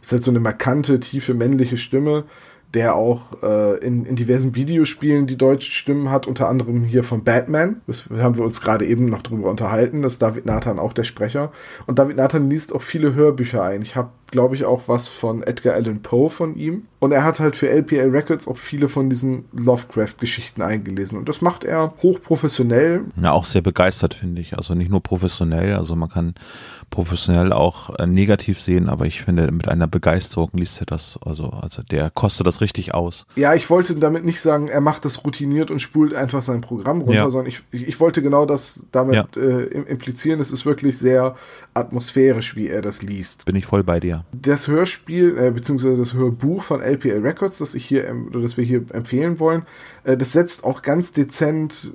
Ist 0.00 0.12
halt 0.12 0.24
so 0.24 0.30
eine 0.30 0.40
markante, 0.40 1.00
tiefe 1.00 1.34
männliche 1.34 1.76
Stimme 1.76 2.24
der 2.74 2.96
auch 2.96 3.42
äh, 3.42 3.78
in, 3.78 4.04
in 4.04 4.16
diversen 4.16 4.54
Videospielen 4.54 5.26
die 5.26 5.38
deutschen 5.38 5.70
Stimmen 5.70 6.10
hat, 6.10 6.26
unter 6.26 6.48
anderem 6.48 6.82
hier 6.82 7.02
von 7.02 7.24
Batman. 7.24 7.80
Das 7.86 8.08
haben 8.10 8.36
wir 8.36 8.44
uns 8.44 8.60
gerade 8.60 8.84
eben 8.84 9.06
noch 9.06 9.22
drüber 9.22 9.48
unterhalten. 9.48 10.02
Das 10.02 10.14
ist 10.14 10.22
David 10.22 10.46
Nathan 10.46 10.78
auch 10.78 10.92
der 10.92 11.04
Sprecher. 11.04 11.52
Und 11.86 11.98
David 11.98 12.16
Nathan 12.16 12.50
liest 12.50 12.74
auch 12.74 12.82
viele 12.82 13.14
Hörbücher 13.14 13.62
ein. 13.62 13.82
Ich 13.82 13.96
habe 13.96 14.10
glaube 14.30 14.54
ich, 14.54 14.64
auch 14.64 14.88
was 14.88 15.08
von 15.08 15.42
Edgar 15.42 15.74
Allan 15.74 16.02
Poe 16.02 16.28
von 16.28 16.56
ihm. 16.56 16.86
Und 16.98 17.12
er 17.12 17.22
hat 17.22 17.38
halt 17.38 17.56
für 17.56 17.68
LPL 17.68 18.10
Records 18.10 18.48
auch 18.48 18.56
viele 18.56 18.88
von 18.88 19.10
diesen 19.10 19.44
Lovecraft-Geschichten 19.52 20.62
eingelesen. 20.62 21.18
Und 21.18 21.28
das 21.28 21.42
macht 21.42 21.62
er 21.62 21.92
hochprofessionell. 22.02 23.04
Ja, 23.20 23.32
auch 23.32 23.44
sehr 23.44 23.60
begeistert, 23.60 24.14
finde 24.14 24.40
ich. 24.40 24.56
Also 24.56 24.74
nicht 24.74 24.90
nur 24.90 25.02
professionell, 25.02 25.74
also 25.74 25.96
man 25.96 26.08
kann 26.08 26.34
professionell 26.94 27.52
auch 27.52 27.90
äh, 27.98 28.06
negativ 28.06 28.60
sehen, 28.60 28.88
aber 28.88 29.04
ich 29.06 29.22
finde, 29.22 29.50
mit 29.50 29.68
einer 29.68 29.86
Begeisterung 29.86 30.50
liest 30.52 30.80
er 30.80 30.86
das, 30.86 31.18
also, 31.24 31.48
also 31.48 31.82
der 31.82 32.08
kostet 32.10 32.46
das 32.46 32.60
richtig 32.60 32.94
aus. 32.94 33.26
Ja, 33.34 33.54
ich 33.54 33.68
wollte 33.68 33.96
damit 33.96 34.24
nicht 34.24 34.40
sagen, 34.40 34.68
er 34.68 34.80
macht 34.80 35.04
das 35.04 35.24
routiniert 35.24 35.70
und 35.72 35.80
spult 35.80 36.14
einfach 36.14 36.40
sein 36.40 36.60
Programm 36.60 37.00
runter, 37.00 37.14
ja. 37.14 37.30
sondern 37.30 37.48
ich, 37.48 37.62
ich, 37.72 37.98
wollte 37.98 38.22
genau 38.22 38.46
das 38.46 38.86
damit 38.92 39.14
ja. 39.14 39.42
äh, 39.42 39.64
implizieren. 39.64 40.40
Es 40.40 40.52
ist 40.52 40.66
wirklich 40.66 40.98
sehr 40.98 41.34
atmosphärisch, 41.74 42.54
wie 42.54 42.68
er 42.68 42.80
das 42.80 43.02
liest. 43.02 43.44
Bin 43.44 43.56
ich 43.56 43.66
voll 43.66 43.82
bei 43.82 43.98
dir. 43.98 44.13
Das 44.32 44.68
Hörspiel, 44.68 45.36
äh, 45.38 45.50
beziehungsweise 45.50 45.96
das 45.96 46.14
Hörbuch 46.14 46.62
von 46.62 46.80
LPL 46.80 47.20
Records, 47.20 47.58
das 47.58 47.74
ich 47.74 47.84
hier, 47.84 48.04
oder 48.28 48.40
das 48.40 48.56
wir 48.56 48.64
hier 48.64 48.84
empfehlen 48.92 49.38
wollen, 49.38 49.62
äh, 50.04 50.16
das 50.16 50.32
setzt 50.32 50.64
auch 50.64 50.82
ganz 50.82 51.12
dezent 51.12 51.92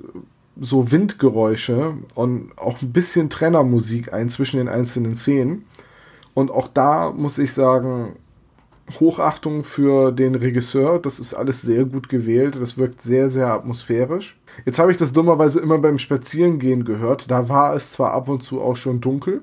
so 0.58 0.92
Windgeräusche 0.92 1.94
und 2.14 2.52
auch 2.56 2.82
ein 2.82 2.92
bisschen 2.92 3.30
Trennermusik 3.30 4.12
ein 4.12 4.28
zwischen 4.28 4.58
den 4.58 4.68
einzelnen 4.68 5.16
Szenen. 5.16 5.64
Und 6.34 6.50
auch 6.50 6.68
da 6.68 7.10
muss 7.10 7.38
ich 7.38 7.52
sagen, 7.52 8.16
Hochachtung 8.98 9.62
für 9.62 10.10
den 10.10 10.34
Regisseur. 10.34 10.98
Das 10.98 11.20
ist 11.20 11.34
alles 11.34 11.62
sehr 11.62 11.84
gut 11.84 12.08
gewählt. 12.08 12.56
Das 12.60 12.76
wirkt 12.76 13.02
sehr, 13.02 13.30
sehr 13.30 13.48
atmosphärisch. 13.48 14.38
Jetzt 14.64 14.78
habe 14.78 14.90
ich 14.90 14.96
das 14.96 15.12
dummerweise 15.12 15.60
immer 15.60 15.78
beim 15.78 15.98
Spazierengehen 15.98 16.84
gehört. 16.84 17.30
Da 17.30 17.48
war 17.48 17.74
es 17.74 17.92
zwar 17.92 18.12
ab 18.12 18.28
und 18.28 18.42
zu 18.42 18.60
auch 18.60 18.76
schon 18.76 19.00
dunkel, 19.00 19.42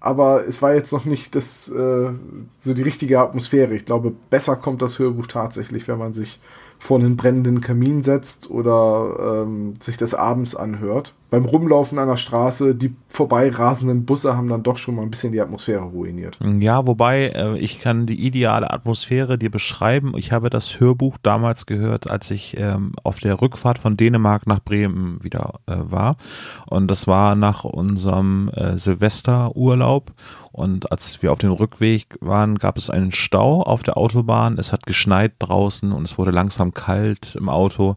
aber 0.00 0.46
es 0.46 0.62
war 0.62 0.74
jetzt 0.74 0.92
noch 0.92 1.04
nicht 1.04 1.34
das, 1.34 1.68
äh, 1.68 2.10
so 2.58 2.74
die 2.74 2.82
richtige 2.82 3.20
Atmosphäre. 3.20 3.74
Ich 3.74 3.84
glaube, 3.84 4.12
besser 4.30 4.56
kommt 4.56 4.80
das 4.82 4.98
Hörbuch 4.98 5.26
tatsächlich, 5.26 5.86
wenn 5.88 5.98
man 5.98 6.14
sich 6.14 6.40
vor 6.78 6.98
einen 6.98 7.16
brennenden 7.16 7.60
Kamin 7.60 8.02
setzt 8.02 8.50
oder 8.50 9.44
ähm, 9.44 9.74
sich 9.78 9.98
das 9.98 10.14
abends 10.14 10.56
anhört. 10.56 11.14
Beim 11.30 11.44
Rumlaufen 11.44 11.98
an 11.98 12.08
der 12.08 12.16
Straße, 12.16 12.74
die 12.74 12.94
vorbeirasenden 13.08 14.04
Busse 14.04 14.36
haben 14.36 14.48
dann 14.48 14.64
doch 14.64 14.78
schon 14.78 14.96
mal 14.96 15.02
ein 15.02 15.10
bisschen 15.10 15.32
die 15.32 15.40
Atmosphäre 15.40 15.84
ruiniert. 15.84 16.38
Ja, 16.58 16.86
wobei 16.86 17.28
äh, 17.28 17.56
ich 17.58 17.80
kann 17.80 18.06
die 18.06 18.26
ideale 18.26 18.70
Atmosphäre 18.70 19.38
dir 19.38 19.50
beschreiben. 19.50 20.14
Ich 20.16 20.32
habe 20.32 20.50
das 20.50 20.80
Hörbuch 20.80 21.18
damals 21.22 21.66
gehört, 21.66 22.10
als 22.10 22.30
ich 22.32 22.56
ähm, 22.58 22.92
auf 23.04 23.20
der 23.20 23.40
Rückfahrt 23.40 23.78
von 23.78 23.96
Dänemark 23.96 24.46
nach 24.48 24.60
Bremen 24.60 25.22
wieder 25.22 25.60
äh, 25.66 25.76
war. 25.78 26.16
Und 26.66 26.88
das 26.88 27.06
war 27.06 27.36
nach 27.36 27.62
unserem 27.62 28.50
äh, 28.54 28.76
Silvesterurlaub. 28.76 30.12
Und 30.52 30.90
als 30.90 31.22
wir 31.22 31.30
auf 31.30 31.38
dem 31.38 31.52
Rückweg 31.52 32.16
waren, 32.20 32.56
gab 32.56 32.76
es 32.76 32.90
einen 32.90 33.12
Stau 33.12 33.62
auf 33.62 33.84
der 33.84 33.96
Autobahn. 33.96 34.58
Es 34.58 34.72
hat 34.72 34.84
geschneit 34.84 35.34
draußen 35.38 35.92
und 35.92 36.02
es 36.02 36.18
wurde 36.18 36.32
langsam 36.32 36.74
kalt 36.74 37.36
im 37.36 37.48
Auto. 37.48 37.96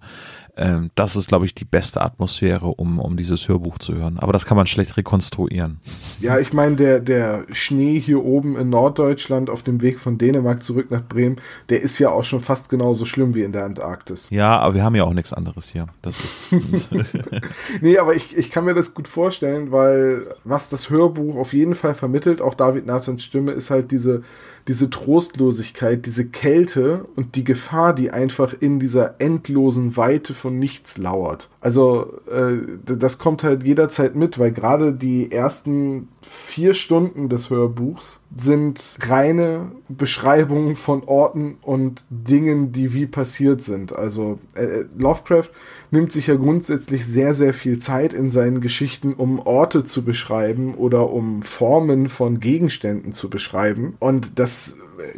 Ähm, 0.56 0.92
das 0.94 1.16
ist, 1.16 1.30
glaube 1.30 1.46
ich, 1.46 1.56
die 1.56 1.66
beste 1.66 2.02
Atmosphäre, 2.02 2.68
um, 2.68 3.00
um 3.00 3.18
dieses 3.18 3.48
Hörbuch 3.48 3.80
zu 3.80 3.96
hören. 3.96 4.20
Aber 4.20 4.34
das 4.34 4.46
kann 4.46 4.56
man 4.56 4.68
schlecht 4.68 4.96
rekonstruieren. 4.98 5.80
Ja, 6.20 6.38
ich 6.38 6.54
meine, 6.54 6.76
der, 6.76 7.00
der 7.00 7.46
Schnee 7.52 8.00
hier 8.00 8.24
oben 8.24 8.56
in 8.56 8.70
Norddeutschland 8.70 9.50
auf 9.50 9.64
dem 9.64 9.82
Weg 9.82 10.00
von 10.00 10.20
Dänemark 10.20 10.64
zurück 10.64 10.92
nach 10.92 11.04
Bremen, 11.04 11.38
der 11.70 11.82
ist 11.82 11.98
ja 11.98 12.12
auch 12.12 12.24
schon 12.24 12.40
fast 12.40 12.70
genauso 12.70 13.06
schlimm 13.06 13.34
wie 13.34 13.42
in 13.42 13.52
der 13.52 13.66
Antarktis. 13.66 14.28
Ja, 14.30 14.60
aber 14.60 14.76
wir 14.76 14.84
haben 14.84 14.96
ja 14.96 15.06
auch 15.06 15.14
nichts 15.14 15.34
anderes 15.34 15.70
hier. 15.70 15.88
Das 16.04 16.20
ist. 16.20 16.90
nee, 17.82 17.98
aber 17.98 18.16
ich, 18.16 18.38
ich 18.38 18.52
kann 18.52 18.66
mir 18.66 18.76
das 18.76 18.94
gut 18.94 19.08
vorstellen, 19.08 19.72
weil 19.72 20.28
was 20.44 20.70
das 20.70 20.92
Hörbuch 20.92 21.36
auf 21.36 21.54
jeden 21.54 21.74
Fall 21.74 21.96
vermittelt, 21.96 22.42
auch 22.42 22.54
David 22.54 22.86
Nathans 22.86 23.24
Stimme, 23.24 23.54
ist 23.54 23.72
halt 23.72 23.92
diese 23.92 24.22
diese 24.68 24.90
Trostlosigkeit, 24.90 26.06
diese 26.06 26.26
Kälte 26.26 27.06
und 27.16 27.36
die 27.36 27.44
Gefahr, 27.44 27.94
die 27.94 28.12
einfach 28.12 28.54
in 28.60 28.80
dieser 28.80 29.16
endlosen 29.20 29.98
Weite 29.98 30.34
von 30.34 30.58
nichts 30.58 30.98
lauert. 30.98 31.50
Also 31.60 32.14
äh, 32.32 32.58
das 32.86 33.18
kommt 33.18 33.44
halt 33.44 33.64
jederzeit 33.64 34.16
mit, 34.16 34.40
weil 34.40 34.52
gerade 34.52 34.94
die 34.94 35.32
ersten 35.32 36.08
vier 36.22 36.74
Stunden 36.74 37.30
des 37.30 37.50
Hörbuchs 37.50 38.22
sind 38.36 38.98
reine 39.02 39.72
Beschreibungen 39.98 40.76
von 40.76 41.04
Orten 41.04 41.58
und 41.62 42.06
Dingen, 42.10 42.72
die 42.72 42.94
wie 42.94 43.06
passiert 43.06 43.62
sind. 43.62 43.94
Also 43.94 44.38
äh, 44.56 44.86
Lovecraft 44.98 45.50
nimmt 45.92 46.12
sich 46.12 46.28
ja 46.28 46.36
grundsätzlich 46.36 47.06
sehr, 47.06 47.34
sehr 47.34 47.54
viel 47.54 47.80
Zeit 47.80 48.14
in 48.14 48.32
seinen 48.32 48.62
Geschichten, 48.62 49.14
um 49.14 49.40
Orte 49.40 49.84
zu 49.84 50.04
beschreiben 50.04 50.76
oder 50.76 51.12
um 51.12 51.44
Formen 51.44 52.10
von 52.10 52.40
Gegenständen 52.40 53.12
zu 53.12 53.30
beschreiben. 53.30 53.96
Und 54.00 54.40
das, 54.40 54.76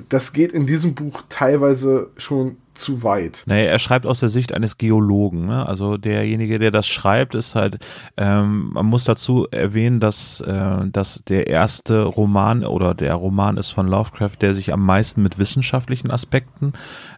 das 0.09 0.33
geht 0.33 0.51
in 0.51 0.65
diesem 0.65 0.93
Buch 0.93 1.23
teilweise 1.29 2.11
schon 2.17 2.57
zu 2.77 3.03
weit. 3.03 3.43
Naja, 3.45 3.63
er 3.63 3.79
schreibt 3.79 4.05
aus 4.05 4.19
der 4.19 4.29
Sicht 4.29 4.53
eines 4.53 4.77
Geologen. 4.77 5.47
Ne? 5.47 5.65
Also 5.67 5.97
derjenige, 5.97 6.59
der 6.59 6.71
das 6.71 6.87
schreibt, 6.87 7.35
ist 7.35 7.55
halt, 7.55 7.79
ähm, 8.17 8.71
man 8.73 8.85
muss 8.85 9.03
dazu 9.03 9.47
erwähnen, 9.49 9.99
dass, 9.99 10.41
äh, 10.41 10.87
dass 10.91 11.23
der 11.27 11.47
erste 11.47 12.03
Roman 12.03 12.63
oder 12.63 12.93
der 12.93 13.15
Roman 13.15 13.57
ist 13.57 13.71
von 13.71 13.87
Lovecraft, 13.87 14.37
der 14.41 14.53
sich 14.53 14.73
am 14.73 14.85
meisten 14.85 15.23
mit 15.23 15.39
wissenschaftlichen 15.39 16.11
Aspekten 16.11 16.73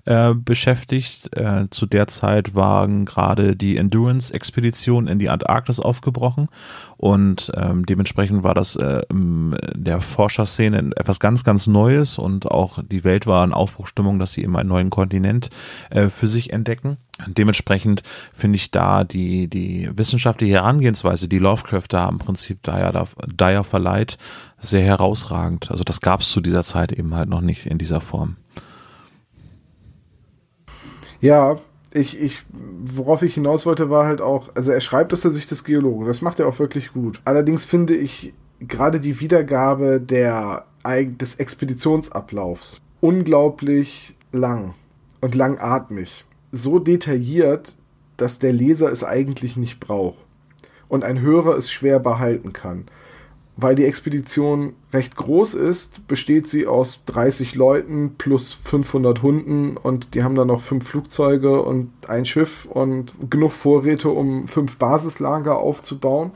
äh, 0.06 0.34
beschäftigt. 0.34 1.36
Äh, 1.36 1.68
zu 1.70 1.86
der 1.86 2.08
Zeit 2.08 2.56
waren 2.56 3.06
gerade 3.06 3.56
die 3.56 3.78
Endurance-Expeditionen 3.78 5.08
in 5.08 5.20
die 5.20 5.30
Antarktis 5.30 5.80
aufgebrochen 5.80 6.50
und 6.98 7.52
ähm, 7.56 7.86
dementsprechend 7.86 8.44
war 8.44 8.56
das 8.56 8.76
äh, 8.76 9.02
der 9.12 10.02
Forscherszene 10.02 10.92
etwas 10.96 11.20
ganz, 11.20 11.44
ganz 11.44 11.68
Neues 11.68 12.18
und 12.18 12.50
auch 12.50 12.80
die 12.84 13.04
Welt 13.04 13.28
war 13.28 13.44
in 13.44 13.54
Aufbruchstimmung, 13.54 14.18
dass 14.18 14.34
sie 14.34 14.42
immer 14.42 14.60
einen 14.60 14.70
neuen 14.70 14.90
Kontinent 14.90 15.47
äh, 15.90 16.10
für 16.10 16.28
sich 16.28 16.54
entdecken. 16.54 16.98
Dementsprechend 17.26 18.04
finde 18.34 18.58
ich 18.58 18.72
da 18.72 19.04
die, 19.04 19.48
die 19.48 19.90
wissenschaftliche 19.96 20.54
Herangehensweise, 20.54 21.28
die 21.28 21.40
Lovecraft 21.40 21.88
da 21.90 22.08
im 22.08 22.20
Prinzip 22.20 22.62
Dyer, 22.64 23.08
Dyer 23.28 23.64
verleiht, 23.64 24.18
sehr 24.60 24.84
herausragend. 24.84 25.72
Also 25.72 25.84
das 25.84 26.02
gab 26.02 26.22
es 26.22 26.30
zu 26.30 26.42
dieser 26.42 26.64
Zeit 26.64 26.92
eben 26.92 27.16
halt 27.16 27.30
noch 27.30 27.42
nicht 27.42 27.66
in 27.66 27.78
dieser 27.78 28.02
Form. 28.02 28.38
Ja, 31.20 31.58
ich, 31.94 32.20
ich, 32.20 32.44
worauf 32.52 33.24
ich 33.24 33.34
hinaus 33.34 33.66
wollte, 33.66 33.90
war 33.90 34.06
halt 34.06 34.22
auch, 34.22 34.50
also 34.56 34.72
er 34.72 34.82
schreibt 34.82 35.14
aus 35.14 35.22
der 35.22 35.32
Sicht 35.32 35.50
des 35.50 35.64
Geologen, 35.64 36.06
das 36.06 36.22
macht 36.22 36.40
er 36.40 36.48
auch 36.48 36.60
wirklich 36.60 36.92
gut. 36.94 37.22
Allerdings 37.26 37.66
finde 37.66 37.96
ich 37.96 38.34
gerade 38.60 39.00
die 39.00 39.20
Wiedergabe 39.20 40.00
der, 40.00 40.66
des 40.86 41.36
Expeditionsablaufs 41.36 42.82
unglaublich 43.02 44.16
lang 44.32 44.74
und 45.22 45.36
langatmig. 45.36 46.26
So 46.52 46.80
detailliert, 46.80 47.76
dass 48.18 48.40
der 48.40 48.54
Leser 48.54 48.92
es 48.92 49.04
eigentlich 49.04 49.58
nicht 49.58 49.80
braucht 49.80 50.24
und 50.88 51.04
ein 51.04 51.22
Hörer 51.22 51.56
es 51.56 51.72
schwer 51.72 52.00
behalten 52.00 52.54
kann 52.54 52.86
weil 53.58 53.76
die 53.76 53.86
Expedition 53.86 54.74
recht 54.94 55.16
groß 55.16 55.56
ist, 55.56 56.08
besteht 56.08 56.48
sie 56.48 56.68
aus 56.68 57.02
30 57.08 57.56
Leuten 57.56 58.14
plus 58.18 58.54
500 58.54 59.24
Hunden 59.24 59.78
und 59.78 60.14
die 60.14 60.24
haben 60.24 60.36
dann 60.36 60.48
noch 60.48 60.62
fünf 60.62 60.88
Flugzeuge 60.88 61.62
und 61.64 61.92
ein 62.08 62.26
Schiff 62.26 62.66
und 62.66 63.16
genug 63.32 63.52
Vorräte, 63.52 64.10
um 64.10 64.48
fünf 64.48 64.78
Basislager 64.78 65.58
aufzubauen. 65.58 66.32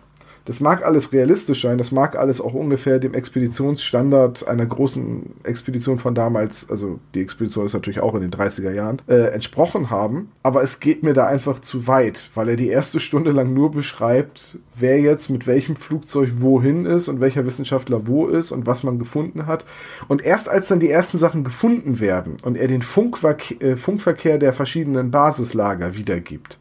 Das 0.46 0.60
mag 0.60 0.84
alles 0.84 1.14
realistisch 1.14 1.62
sein, 1.62 1.78
das 1.78 1.92
mag 1.92 2.16
alles 2.16 2.42
auch 2.42 2.54
ungefähr 2.54 2.98
dem 3.00 3.14
Expeditionsstandard 3.14 4.48
einer 4.48 4.66
großen 4.66 5.34
Expedition 5.44 6.00
von 6.00 6.16
damals, 6.16 6.70
also 6.70 7.00
die 7.14 7.22
Expedition 7.22 7.66
ist 7.66 7.74
natürlich 7.74 8.02
auch 8.02 8.16
in 8.16 8.22
den 8.22 8.32
30er 8.32 8.72
Jahren, 8.72 8.98
äh, 9.08 9.28
entsprochen 9.34 9.92
haben. 9.92 10.32
Aber 10.42 10.64
es 10.64 10.80
geht 10.80 11.04
mir 11.04 11.14
da 11.14 11.28
einfach 11.28 11.60
zu 11.60 11.88
weit, 11.88 12.30
weil 12.34 12.50
er 12.50 12.56
die 12.56 12.70
erste 12.70 13.00
Stunde 13.00 13.32
lang 13.32 13.54
nur 13.54 13.70
beschreibt, 13.72 14.58
wer 14.76 15.00
jetzt 15.00 15.30
mit 15.30 15.46
welchem 15.46 15.76
Flugzeug 15.76 16.30
wohin 16.40 16.86
ist 16.86 17.08
und 17.08 17.22
welcher 17.22 17.46
Wissenschaftler 17.46 18.08
wo 18.08 18.28
ist 18.28 18.52
und 18.52 18.66
was 18.66 18.84
man 18.84 18.98
gefunden 18.98 19.46
hat. 19.46 19.66
Und 20.08 20.24
erst 20.24 20.50
als 20.50 20.70
dann 20.70 20.80
die 20.80 20.90
ersten 20.90 21.20
Sachen 21.20 21.44
gefunden 21.44 22.00
werden 22.00 22.38
und 22.44 22.58
er 22.58 22.68
den 22.68 22.82
Funkverkehr, 22.82 23.62
äh, 23.62 23.76
Funkverkehr 23.78 24.40
der 24.40 24.54
verschiedenen 24.54 25.12
Basislager 25.12 25.96
wiedergibt, 25.96 26.58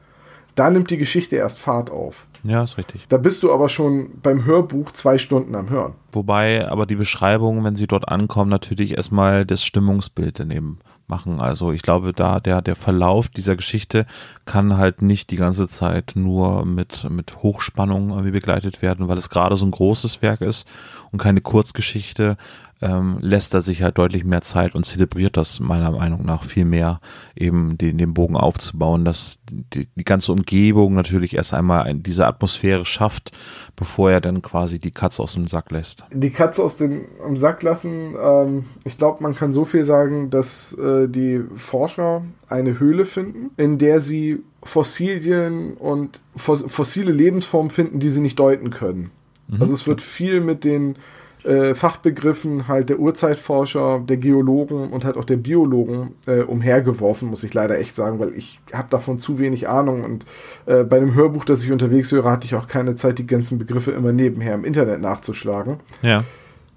da 0.55 0.69
nimmt 0.69 0.91
die 0.91 0.99
Geschichte 0.99 1.37
erst 1.37 1.59
Fahrt 1.59 1.91
auf. 1.91 2.27
Ja, 2.43 2.63
ist 2.63 2.79
richtig. 2.79 3.07
Da 3.09 3.19
bist 3.19 3.43
du 3.43 3.53
aber 3.53 3.69
schon 3.69 4.11
beim 4.23 4.45
Hörbuch 4.45 4.93
zwei 4.93 5.19
Stunden 5.19 5.55
am 5.55 5.69
Hören. 5.71 5.95
Wobei 6.13 6.69
aber 6.69 6.87
die 6.87 6.97
Beschreibung, 6.97 7.65
wenn 7.65 7.77
sie 7.77 7.87
dort 7.87 8.09
ankommen, 8.09 8.51
natürlich 8.51 8.97
erstmal 8.97 9.45
das 9.45 9.65
Stimmungsbild 9.65 10.41
daneben 10.41 10.79
machen. 11.11 11.41
Also 11.41 11.73
ich 11.73 11.83
glaube, 11.83 12.15
da 12.15 12.41
der, 12.41 12.63
der 12.63 12.77
Verlauf 12.77 13.29
dieser 13.29 13.57
Geschichte 13.57 14.07
kann 14.47 14.79
halt 14.79 15.03
nicht 15.03 15.31
die 15.31 15.37
ganze 15.37 15.69
Zeit 15.69 16.13
nur 16.15 16.65
mit, 16.65 17.09
mit 17.11 17.43
Hochspannung 17.43 18.11
irgendwie 18.11 18.31
begleitet 18.31 18.81
werden, 18.81 19.09
weil 19.09 19.19
es 19.19 19.29
gerade 19.29 19.57
so 19.57 19.67
ein 19.67 19.73
großes 19.73 20.23
Werk 20.23 20.41
ist 20.41 20.67
und 21.13 21.19
keine 21.21 21.41
Kurzgeschichte. 21.41 22.37
ähm, 22.83 23.19
lässt 23.21 23.53
er 23.53 23.61
sich 23.61 23.83
halt 23.83 23.99
deutlich 23.99 24.25
mehr 24.25 24.41
Zeit 24.41 24.75
und 24.75 24.85
zelebriert 24.85 25.37
das 25.37 25.61
meiner 25.61 25.91
Meinung 25.91 26.25
nach 26.25 26.45
viel 26.45 26.65
mehr, 26.65 27.01
eben 27.37 27.77
den, 27.77 27.99
den 27.99 28.15
Bogen 28.15 28.37
aufzubauen, 28.37 29.05
dass 29.05 29.41
die, 29.51 29.87
die 29.95 30.05
ganze 30.05 30.33
Umgebung 30.33 30.95
natürlich 30.95 31.37
erst 31.37 31.53
einmal 31.53 31.95
diese 31.95 32.27
Atmosphäre 32.27 32.87
schafft, 32.87 33.33
bevor 33.77 34.11
er 34.11 34.21
dann 34.21 34.41
quasi 34.41 34.79
die 34.79 34.93
Katze 34.93 35.23
aus 35.23 35.35
dem 35.35 35.47
Sack 35.47 35.71
lässt. 35.71 36.05
Die 36.13 36.31
Katze 36.31 36.63
aus 36.63 36.79
dem 36.79 37.07
Sack 37.35 37.63
lassen, 37.63 38.15
ähm, 38.19 38.65
ich 38.85 38.97
glaube, 38.97 39.23
man 39.23 39.35
kann 39.35 39.53
so 39.53 39.65
viel 39.65 39.85
sagen, 39.85 40.31
dass 40.31 40.73
äh, 40.75 41.09
die 41.09 41.43
Forscher 41.57 42.23
eine 42.49 42.81
Höhle 42.81 43.05
finden, 43.05 43.51
in 43.57 43.77
der 43.77 44.01
sie 44.01 44.43
Fossilien 44.63 45.75
und 45.75 46.21
fossile 46.37 47.13
Lebensformen 47.13 47.71
finden, 47.71 47.99
die 47.99 48.11
sie 48.11 48.21
nicht 48.21 48.39
deuten 48.39 48.71
können. 48.71 49.11
Mhm. 49.51 49.61
Also 49.61 49.75
es 49.75 49.87
wird 49.87 50.03
viel 50.03 50.41
mit 50.41 50.65
den 50.65 50.97
äh, 51.45 51.75
Fachbegriffen 51.75 52.69
halt 52.69 52.91
der 52.91 52.99
Urzeitforscher, 52.99 54.03
der 54.07 54.19
Geologen 54.19 54.91
und 54.91 55.05
halt 55.05 55.17
auch 55.17 55.25
der 55.25 55.37
Biologen 55.37 56.15
äh, 56.27 56.41
umhergeworfen, 56.43 57.29
muss 57.29 57.45
ich 57.45 57.55
leider 57.55 57.79
echt 57.79 57.97
sagen, 57.97 58.19
weil 58.19 58.35
ich 58.35 58.61
habe 58.73 58.89
davon 58.91 59.17
zu 59.17 59.39
wenig 59.39 59.69
Ahnung 59.69 60.05
und 60.05 60.27
äh, 60.67 60.85
bei 60.85 60.99
einem 60.99 61.15
Hörbuch, 61.15 61.45
das 61.45 61.63
ich 61.63 61.73
unterwegs 61.73 62.13
höre, 62.13 62.31
hatte 62.31 62.47
ich 62.47 62.55
auch 62.55 62.67
keine 62.67 62.95
Zeit, 62.95 63.19
die 63.19 63.27
ganzen 63.27 63.59
Begriffe 63.59 63.93
immer 63.93 64.13
nebenher 64.13 64.55
im 64.55 64.65
Internet 64.65 65.01
nachzuschlagen. 65.01 65.79
Ja. 66.03 66.25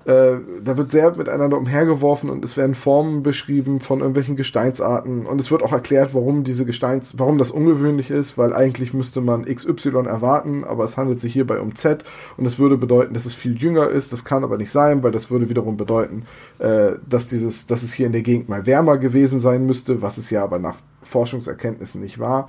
Äh, 0.06 0.36
da 0.62 0.78
wird 0.78 0.92
sehr 0.92 1.16
miteinander 1.16 1.58
umhergeworfen 1.58 2.30
und 2.30 2.44
es 2.44 2.58
werden 2.58 2.76
Formen 2.76 3.24
beschrieben 3.24 3.80
von 3.80 4.00
irgendwelchen 4.00 4.36
Gesteinsarten 4.36 5.26
und 5.26 5.40
es 5.40 5.50
wird 5.50 5.64
auch 5.64 5.72
erklärt, 5.72 6.14
warum 6.14 6.44
diese 6.44 6.66
Gesteins, 6.66 7.14
warum 7.18 7.38
das 7.38 7.52
ungewöhnlich 7.52 8.10
ist, 8.10 8.38
weil 8.38 8.54
eigentlich 8.54 8.94
müsste 8.94 9.22
man 9.22 9.46
XY 9.46 10.06
erwarten, 10.08 10.66
aber 10.66 10.84
es 10.84 10.98
handelt 10.98 11.22
sich 11.22 11.32
hierbei 11.32 11.60
um 11.60 11.76
Z 11.76 12.04
und 12.36 12.46
es 12.46 12.60
würde 12.60 12.76
bedeuten, 12.76 13.14
dass 13.14 13.26
es 13.26 13.34
viel 13.34 13.58
jünger 13.58 13.90
ist. 13.90 14.12
Das 14.12 14.26
kann 14.26 14.44
aber 14.44 14.58
nicht 14.58 14.72
sein, 14.72 15.04
weil 15.04 15.12
das 15.12 15.32
würde 15.32 15.50
wiederum 15.50 15.78
bedeuten, 15.78 16.26
äh, 16.60 16.94
dass 17.08 17.28
dieses, 17.28 17.68
dass 17.68 17.82
es 17.84 17.94
hier 17.94 18.08
in 18.08 18.12
der 18.12 18.24
Gegend 18.24 18.50
mal 18.50 18.66
wärmer 18.66 18.98
gewesen 18.98 19.40
sein 19.40 19.66
müsste, 19.66 20.02
was 20.02 20.18
es 20.18 20.30
ja 20.30 20.44
aber 20.44 20.60
nach 20.60 20.76
Forschungserkenntnissen 21.04 22.02
nicht 22.02 22.20
war. 22.20 22.48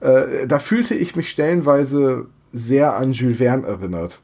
Äh, 0.00 0.46
da 0.46 0.58
fühlte 0.58 0.94
ich 0.94 1.16
mich 1.16 1.30
stellenweise 1.30 2.26
sehr 2.52 2.96
an 2.96 3.12
Jules 3.12 3.38
Verne 3.38 3.66
erinnert 3.66 4.20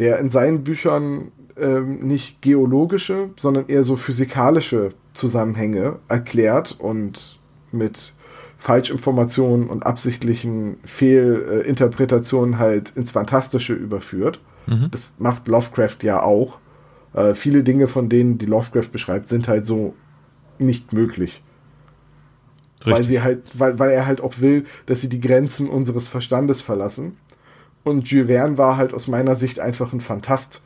der 0.00 0.18
in 0.18 0.30
seinen 0.30 0.64
Büchern 0.64 1.30
ähm, 1.60 2.06
nicht 2.06 2.42
geologische, 2.42 3.30
sondern 3.36 3.66
eher 3.68 3.84
so 3.84 3.96
physikalische 3.96 4.90
Zusammenhänge 5.12 5.98
erklärt 6.08 6.76
und 6.78 7.38
mit 7.72 8.14
Falschinformationen 8.56 9.68
und 9.68 9.86
absichtlichen 9.86 10.78
Fehlinterpretationen 10.84 12.58
halt 12.58 12.90
ins 12.94 13.10
Fantastische 13.10 13.72
überführt. 13.72 14.40
Mhm. 14.66 14.88
Das 14.90 15.14
macht 15.18 15.48
Lovecraft 15.48 15.98
ja 16.02 16.22
auch. 16.22 16.58
Äh, 17.14 17.34
viele 17.34 17.62
Dinge 17.62 17.86
von 17.86 18.08
denen, 18.08 18.38
die 18.38 18.46
Lovecraft 18.46 18.90
beschreibt, 18.92 19.28
sind 19.28 19.48
halt 19.48 19.66
so 19.66 19.94
nicht 20.58 20.92
möglich. 20.92 21.42
Richtig. 22.80 22.94
Weil 22.94 23.04
sie 23.04 23.22
halt, 23.22 23.42
weil, 23.54 23.78
weil 23.78 23.90
er 23.90 24.06
halt 24.06 24.20
auch 24.20 24.40
will, 24.40 24.64
dass 24.86 25.00
sie 25.00 25.08
die 25.08 25.20
Grenzen 25.20 25.68
unseres 25.68 26.08
Verstandes 26.08 26.62
verlassen. 26.62 27.16
Und 27.82 28.08
Jules 28.08 28.28
Verne 28.28 28.58
war 28.58 28.76
halt 28.76 28.94
aus 28.94 29.08
meiner 29.08 29.36
Sicht 29.36 29.58
einfach 29.58 29.92
ein 29.92 30.00
Fantast 30.00 30.62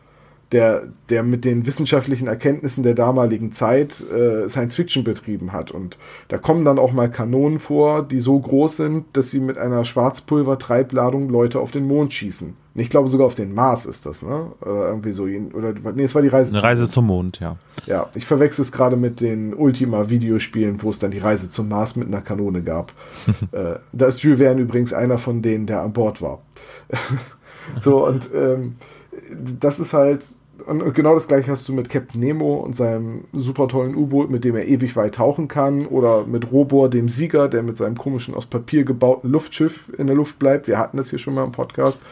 der, 0.55 0.85
der 1.11 1.25
mit 1.25 1.45
den 1.45 1.67
wissenschaftlichen 1.67 2.29
Erkenntnissen 2.29 2.85
der 2.85 2.95
damaligen 2.95 3.51
Zeit 3.51 4.01
äh, 4.09 4.49
Science 4.49 4.77
Fiction 4.77 5.03
betrieben 5.03 5.53
hat. 5.53 5.73
Und 5.73 5.99
da 6.29 6.39
kommen 6.39 6.65
dann 6.65 6.79
auch 6.79 6.93
mal 6.93 7.11
Kanonen 7.11 7.59
vor, 7.59 8.05
die 8.05 8.21
so 8.21 8.39
groß 8.39 8.77
sind, 8.77 9.05
dass 9.15 9.31
sie 9.31 9.41
mit 9.41 9.59
einer 9.59 9.85
Schwarzpulver-Treibladung 9.85 11.29
Leute 11.29 11.59
auf 11.59 11.73
den 11.73 11.89
Mond 11.89 12.13
schießen. 12.13 12.55
ich 12.77 12.89
glaube 12.89 13.09
sogar 13.09 13.27
auf 13.27 13.35
den 13.35 13.53
Mars 13.53 13.85
ist 13.85 14.07
das, 14.07 14.23
ne? 14.23 14.53
Oder 14.61 14.89
irgendwie 14.91 15.11
so. 15.11 15.25
Oder, 15.25 15.75
nee, 15.93 16.05
es 16.05 16.15
war 16.15 16.23
die 16.23 16.29
Reise 16.29 16.51
Eine 16.51 16.61
zum 16.61 16.69
Reise 16.69 16.83
Mond. 16.83 16.93
zum 16.93 17.07
Mond, 17.07 17.41
ja. 17.41 17.57
Ja, 17.87 18.11
ich 18.15 18.25
verwechsel 18.25 18.63
es 18.63 18.71
gerade 18.71 18.97
mit 18.97 19.21
den 19.21 19.55
Ultima-Videospielen, 19.55 20.81
wo 20.85 20.91
es 20.91 21.01
dann 21.01 21.11
die 21.11 21.19
Reise 21.19 21.51
zum 21.51 21.69
Mars 21.69 21.97
mit 21.97 22.07
einer 22.07 22.21
Kanone 22.21 22.63
gab. 22.63 22.93
äh, 23.51 23.75
da 23.93 24.07
ist 24.07 24.23
Jules 24.23 24.39
Verne 24.39 24.61
übrigens 24.61 24.93
einer 24.93 25.19
von 25.19 25.43
denen, 25.43 25.67
der 25.67 25.83
an 25.83 25.93
Bord 25.93 26.23
war. 26.23 26.43
so, 27.81 28.07
und 28.07 28.31
ähm, 28.33 28.77
das 29.59 29.81
ist 29.81 29.95
halt, 29.95 30.25
und 30.67 30.95
genau 30.95 31.15
das 31.15 31.29
gleiche 31.29 31.51
hast 31.51 31.69
du 31.69 31.73
mit 31.73 31.89
Captain 31.89 32.21
Nemo 32.21 32.55
und 32.57 32.77
seinem 32.77 33.25
super 33.33 33.69
tollen 33.69 33.95
U-Boot, 33.95 34.31
mit 34.31 34.45
dem 34.45 34.57
er 34.57 34.67
ewig 34.67 34.97
weit 34.97 35.17
tauchen 35.17 35.49
kann, 35.49 35.87
oder 35.87 36.27
mit 36.27 36.51
Robor, 36.53 36.89
dem 36.89 37.09
Sieger, 37.09 37.49
der 37.49 37.63
mit 37.63 37.77
seinem 37.77 37.97
komischen 37.97 38.35
aus 38.35 38.47
Papier 38.47 38.85
gebauten 38.85 39.31
Luftschiff 39.31 39.91
in 39.99 40.07
der 40.07 40.17
Luft 40.17 40.39
bleibt. 40.39 40.67
Wir 40.69 40.79
hatten 40.79 40.97
das 40.97 41.11
hier 41.11 41.19
schon 41.19 41.35
mal 41.35 41.45
im 41.45 41.53
Podcast. 41.53 42.03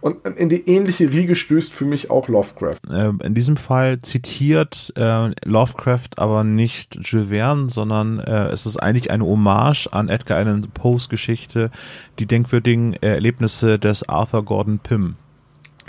Und 0.00 0.24
in 0.26 0.48
die 0.48 0.68
ähnliche 0.68 1.10
Riege 1.10 1.34
stößt 1.34 1.72
für 1.72 1.84
mich 1.84 2.10
auch 2.10 2.28
Lovecraft. 2.28 2.76
Äh, 2.88 3.12
in 3.24 3.34
diesem 3.34 3.56
Fall 3.56 4.00
zitiert 4.02 4.92
äh, 4.96 5.30
Lovecraft 5.44 6.10
aber 6.16 6.44
nicht 6.44 7.00
Jules 7.02 7.30
Verne, 7.30 7.68
sondern 7.68 8.20
äh, 8.20 8.46
es 8.48 8.64
ist 8.64 8.76
eigentlich 8.76 9.10
eine 9.10 9.24
Hommage 9.24 9.88
an 9.90 10.08
Edgar 10.08 10.38
Allan 10.38 10.68
Poes 10.72 11.08
Geschichte, 11.08 11.70
die 12.18 12.26
denkwürdigen 12.26 12.94
Erlebnisse 12.94 13.78
des 13.78 14.08
Arthur 14.08 14.44
Gordon 14.44 14.78
Pym. 14.78 15.16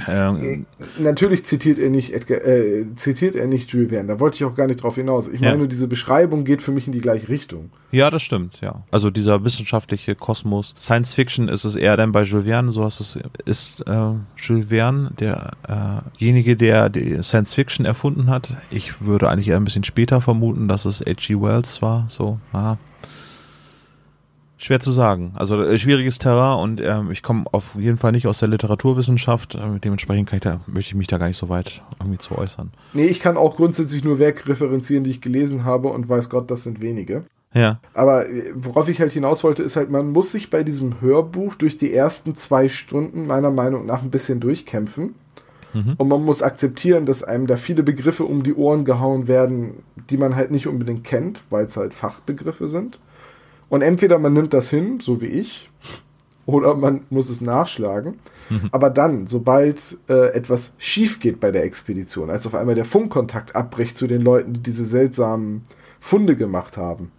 Ähm, 0.08 0.66
Natürlich 0.98 1.46
zitiert 1.46 1.80
er 1.80 1.90
nicht 1.90 2.14
Edgar, 2.14 2.46
äh, 2.46 2.86
zitiert 2.96 3.36
er 3.36 3.48
nicht 3.48 3.72
Jules 3.72 3.90
Verne. 3.90 4.08
Da 4.08 4.20
wollte 4.20 4.36
ich 4.36 4.46
auch 4.46 4.56
gar 4.56 4.68
nicht 4.68 4.82
drauf 4.84 4.96
hinaus. 4.96 5.28
Ich 5.28 5.42
ja. 5.42 5.52
meine, 5.52 5.68
diese 5.68 5.88
Beschreibung 5.88 6.44
geht 6.44 6.62
für 6.62 6.72
mich 6.72 6.88
in 6.88 6.94
die 6.94 7.00
gleiche 7.00 7.30
Richtung. 7.30 7.72
Ja, 7.92 8.10
das 8.10 8.22
stimmt, 8.22 8.62
ja. 8.62 8.84
Also 8.92 9.10
dieser 9.10 9.44
wissenschaftliche 9.44 10.16
Kosmos. 10.16 10.76
Science 10.78 11.16
Fiction 11.16 11.48
ist 11.48 11.66
es 11.66 11.76
eher 11.76 11.98
dann 11.98 12.12
bei 12.12 12.24
Jules 12.24 12.46
Verne, 12.46 12.72
so 12.72 12.84
hast 12.84 13.00
es, 13.00 13.18
ist 13.46 13.88
äh, 13.88 14.14
Jules 14.38 14.68
Verne 14.70 15.12
derjenige, 15.20 16.52
äh 16.52 16.56
der 16.56 16.90
die 16.90 17.24
Science 17.24 17.54
Fiction 17.54 17.86
erfunden 17.86 18.28
hat. 18.30 18.56
Ich 18.70 19.02
würde 19.02 19.30
eigentlich 19.30 19.50
eher 19.50 19.58
ein 19.58 19.66
bisschen 19.66 19.84
später 19.84 20.22
vermuten, 20.22 20.68
dass 20.68 20.86
es 20.86 21.02
H.G. 21.02 21.42
Wells 21.42 21.82
war, 21.82 22.06
so, 22.10 22.40
aha. 22.54 22.78
Schwer 24.62 24.82
zu 24.82 24.92
sagen. 24.92 25.32
Also 25.36 25.62
äh, 25.62 25.80
schwieriges 25.80 26.20
Terrain 26.20 26.60
und 26.60 26.82
ähm, 26.82 27.12
ich 27.12 27.24
komme 27.24 27.46
auf 27.54 27.76
jeden 27.76 27.98
Fall 27.98 28.12
nicht 28.12 28.28
aus 28.28 28.40
der 28.40 28.50
Literaturwissenschaft. 28.50 29.56
Äh, 29.56 29.80
dementsprechend 29.82 30.34
ich 30.34 30.42
da, 30.42 30.60
möchte 30.68 30.90
ich 30.90 30.96
mich 30.96 31.08
da 31.08 31.18
gar 31.18 31.30
nicht 31.30 31.38
so 31.38 31.48
weit 31.48 31.82
irgendwie 31.98 32.18
zu 32.18 32.38
äußern. 32.38 32.72
Nee, 32.92 33.06
ich 33.06 33.22
kann 33.22 33.38
auch 33.38 33.56
grundsätzlich 33.56 34.04
nur 34.04 34.20
Werke 34.20 34.50
referenzieren, 34.50 35.06
die 35.06 35.12
ich 35.12 35.22
gelesen 35.22 35.64
habe 35.64 35.88
und 35.88 36.10
weiß 36.10 36.30
Gott, 36.30 36.52
das 36.52 36.64
sind 36.64 36.82
wenige. 36.82 37.24
Ja. 37.54 37.80
Aber 37.94 38.30
äh, 38.30 38.52
worauf 38.54 38.90
ich 38.90 39.00
halt 39.00 39.14
hinaus 39.14 39.46
wollte, 39.46 39.64
ist 39.64 39.78
halt, 39.78 39.92
man 39.92 40.12
muss 40.12 40.34
sich 40.34 40.50
bei 40.50 40.64
diesem 40.64 41.00
Hörbuch 41.00 41.56
durch 41.56 41.78
die 41.78 41.94
ersten 41.94 42.36
zwei 42.36 42.68
Stunden 42.68 43.28
meiner 43.28 43.52
Meinung 43.52 43.86
nach 43.86 44.04
ein 44.04 44.12
bisschen 44.12 44.42
durchkämpfen. 44.42 45.16
Mhm. 45.74 45.94
Und 45.98 46.08
man 46.10 46.26
muss 46.26 46.42
akzeptieren, 46.42 47.06
dass 47.06 47.24
einem 47.24 47.48
da 47.48 47.56
viele 47.56 47.84
Begriffe 47.84 48.26
um 48.26 48.44
die 48.44 48.56
Ohren 48.56 48.84
gehauen 48.84 49.30
werden, 49.30 49.84
die 50.10 50.18
man 50.18 50.36
halt 50.36 50.52
nicht 50.52 50.68
unbedingt 50.68 51.06
kennt, 51.06 51.44
weil 51.50 51.64
es 51.64 51.78
halt 51.78 51.94
Fachbegriffe 51.94 52.68
sind. 52.68 53.00
Und 53.70 53.82
entweder 53.82 54.20
man 54.20 54.34
nimmt 54.34 54.54
das 54.54 54.70
hin, 54.70 55.00
so 55.00 55.22
wie 55.22 55.28
ich, 55.28 55.70
oder 56.46 56.76
man 56.76 57.02
muss 57.10 57.30
es 57.30 57.42
nachschlagen. 57.42 58.18
Mhm. 58.50 58.70
Aber 58.72 58.90
dann, 58.90 59.28
sobald 59.28 59.98
äh, 60.10 60.34
etwas 60.34 60.74
schief 60.78 61.20
geht 61.20 61.40
bei 61.40 61.52
der 61.52 61.64
Expedition, 61.64 62.30
als 62.30 62.48
auf 62.48 62.56
einmal 62.56 62.76
der 62.76 62.86
Funkkontakt 62.86 63.56
abbricht 63.56 63.96
zu 63.96 64.08
den 64.08 64.22
Leuten, 64.22 64.54
die 64.54 64.64
diese 64.64 64.86
seltsamen 64.86 65.64
Funde 66.00 66.36
gemacht 66.36 66.78
haben, 66.78 67.12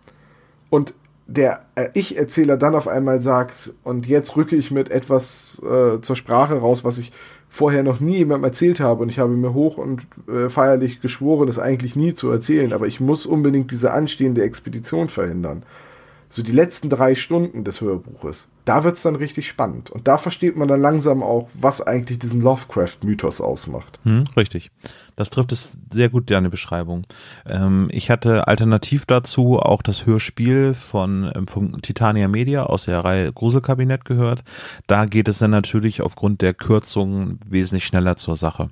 und 0.69 0.95
der 1.27 1.61
äh, 1.77 1.89
Ich-Erzähler 1.95 2.57
dann 2.57 2.75
auf 2.75 2.89
einmal 2.89 3.21
sagt, 3.21 3.73
und 3.85 4.09
jetzt 4.09 4.37
rücke 4.37 4.57
ich 4.57 4.73
mit 4.73 4.91
etwas 4.91 5.63
äh, 5.65 6.01
zur 6.01 6.17
Sprache 6.17 6.57
raus, 6.57 6.85
was 6.85 6.99
ich 6.99 7.13
vorher 7.49 7.83
noch 7.83 8.01
nie 8.01 8.19
jemandem 8.19 8.45
erzählt 8.45 8.81
habe, 8.81 9.03
und 9.03 9.11
ich 9.11 9.21
habe 9.21 9.33
mir 9.33 9.55
hoch 9.55 9.79
und 9.79 10.07
äh, 10.29 10.49
feierlich 10.49 11.01
geschworen, 11.01 11.49
es 11.49 11.59
eigentlich 11.59 11.95
nie 11.95 12.15
zu 12.15 12.31
erzählen, 12.31 12.73
aber 12.73 12.89
ich 12.89 12.99
muss 12.99 13.27
unbedingt 13.27 13.71
diese 13.71 13.93
anstehende 13.93 14.43
Expedition 14.43 15.09
verhindern 15.09 15.63
so 16.33 16.45
die 16.45 16.53
letzten 16.53 16.88
drei 16.88 17.16
Stunden 17.16 17.64
des 17.64 17.81
Hörbuches, 17.81 18.49
da 18.64 18.85
wird 18.85 18.95
es 18.95 19.03
dann 19.03 19.16
richtig 19.16 19.49
spannend. 19.49 19.90
Und 19.90 20.07
da 20.07 20.16
versteht 20.16 20.57
man 20.57 20.69
dann 20.69 20.81
langsam 20.81 21.25
auch, 21.25 21.51
was 21.55 21.83
eigentlich 21.83 22.21
diesen 22.21 22.40
Lovecraft-Mythos 22.40 23.40
ausmacht. 23.40 23.99
Hm, 24.05 24.25
richtig. 24.37 24.71
Das 25.16 25.31
trifft 25.31 25.51
es 25.51 25.73
sehr 25.93 26.09
gut, 26.09 26.31
deine 26.31 26.49
Beschreibung. 26.49 27.05
Ähm, 27.47 27.88
ich 27.90 28.11
hatte 28.11 28.47
alternativ 28.47 29.07
dazu 29.07 29.59
auch 29.59 29.83
das 29.83 30.07
Hörspiel 30.07 30.75
von, 30.75 31.33
ähm, 31.35 31.49
von 31.49 31.83
Titania 31.83 32.29
Media 32.29 32.62
aus 32.62 32.85
der 32.85 33.01
Reihe 33.01 33.33
Gruselkabinett 33.33 34.05
gehört. 34.05 34.45
Da 34.87 35.07
geht 35.07 35.27
es 35.27 35.38
dann 35.38 35.51
natürlich 35.51 36.01
aufgrund 36.01 36.40
der 36.40 36.55
Kürzungen 36.55 37.40
wesentlich 37.45 37.87
schneller 37.87 38.16
zur 38.16 38.37
Sache 38.37 38.71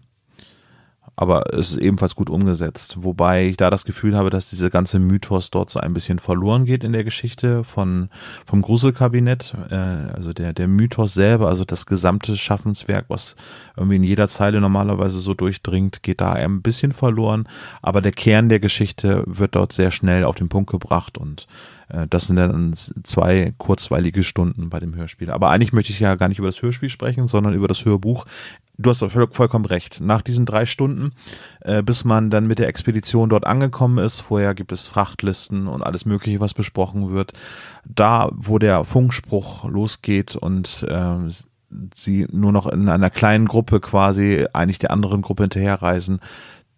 aber 1.18 1.52
es 1.52 1.72
ist 1.72 1.78
ebenfalls 1.78 2.14
gut 2.14 2.30
umgesetzt. 2.30 2.98
Wobei 3.00 3.46
ich 3.46 3.56
da 3.56 3.70
das 3.70 3.84
Gefühl 3.84 4.16
habe, 4.16 4.30
dass 4.30 4.50
dieser 4.50 4.70
ganze 4.70 5.00
Mythos 5.00 5.50
dort 5.50 5.68
so 5.68 5.80
ein 5.80 5.92
bisschen 5.92 6.20
verloren 6.20 6.64
geht 6.64 6.84
in 6.84 6.92
der 6.92 7.02
Geschichte 7.02 7.64
von, 7.64 8.08
vom 8.46 8.62
Gruselkabinett. 8.62 9.52
Äh, 9.68 9.74
also 10.14 10.32
der, 10.32 10.52
der 10.52 10.68
Mythos 10.68 11.14
selber, 11.14 11.48
also 11.48 11.64
das 11.64 11.86
gesamte 11.86 12.36
Schaffenswerk, 12.36 13.06
was 13.08 13.34
irgendwie 13.76 13.96
in 13.96 14.04
jeder 14.04 14.28
Zeile 14.28 14.60
normalerweise 14.60 15.18
so 15.18 15.34
durchdringt, 15.34 16.04
geht 16.04 16.20
da 16.20 16.34
ein 16.34 16.62
bisschen 16.62 16.92
verloren. 16.92 17.48
Aber 17.82 18.00
der 18.00 18.12
Kern 18.12 18.48
der 18.48 18.60
Geschichte 18.60 19.24
wird 19.26 19.56
dort 19.56 19.72
sehr 19.72 19.90
schnell 19.90 20.22
auf 20.22 20.36
den 20.36 20.48
Punkt 20.48 20.70
gebracht 20.70 21.18
und 21.18 21.48
das 22.08 22.26
sind 22.26 22.36
dann 22.36 22.74
zwei 22.74 23.54
kurzweilige 23.56 24.22
Stunden 24.22 24.68
bei 24.68 24.78
dem 24.78 24.94
Hörspiel. 24.94 25.30
Aber 25.30 25.50
eigentlich 25.50 25.72
möchte 25.72 25.92
ich 25.92 26.00
ja 26.00 26.14
gar 26.16 26.28
nicht 26.28 26.38
über 26.38 26.48
das 26.48 26.60
Hörspiel 26.60 26.90
sprechen, 26.90 27.28
sondern 27.28 27.54
über 27.54 27.68
das 27.68 27.84
Hörbuch. 27.84 28.26
Du 28.80 28.90
hast 28.90 29.04
vollkommen 29.10 29.64
recht. 29.64 30.00
Nach 30.00 30.22
diesen 30.22 30.46
drei 30.46 30.64
Stunden, 30.64 31.12
äh, 31.62 31.82
bis 31.82 32.04
man 32.04 32.30
dann 32.30 32.46
mit 32.46 32.60
der 32.60 32.68
Expedition 32.68 33.28
dort 33.28 33.46
angekommen 33.46 33.98
ist, 33.98 34.20
vorher 34.20 34.54
gibt 34.54 34.70
es 34.70 34.86
Frachtlisten 34.86 35.66
und 35.66 35.82
alles 35.82 36.04
Mögliche, 36.04 36.40
was 36.40 36.54
besprochen 36.54 37.10
wird. 37.10 37.32
Da, 37.84 38.30
wo 38.32 38.58
der 38.58 38.84
Funkspruch 38.84 39.64
losgeht 39.64 40.36
und 40.36 40.86
äh, 40.88 41.16
sie 41.94 42.26
nur 42.30 42.52
noch 42.52 42.66
in 42.66 42.88
einer 42.88 43.10
kleinen 43.10 43.46
Gruppe 43.46 43.80
quasi 43.80 44.46
eigentlich 44.52 44.78
der 44.78 44.90
anderen 44.90 45.22
Gruppe 45.22 45.42
hinterherreisen, 45.42 46.20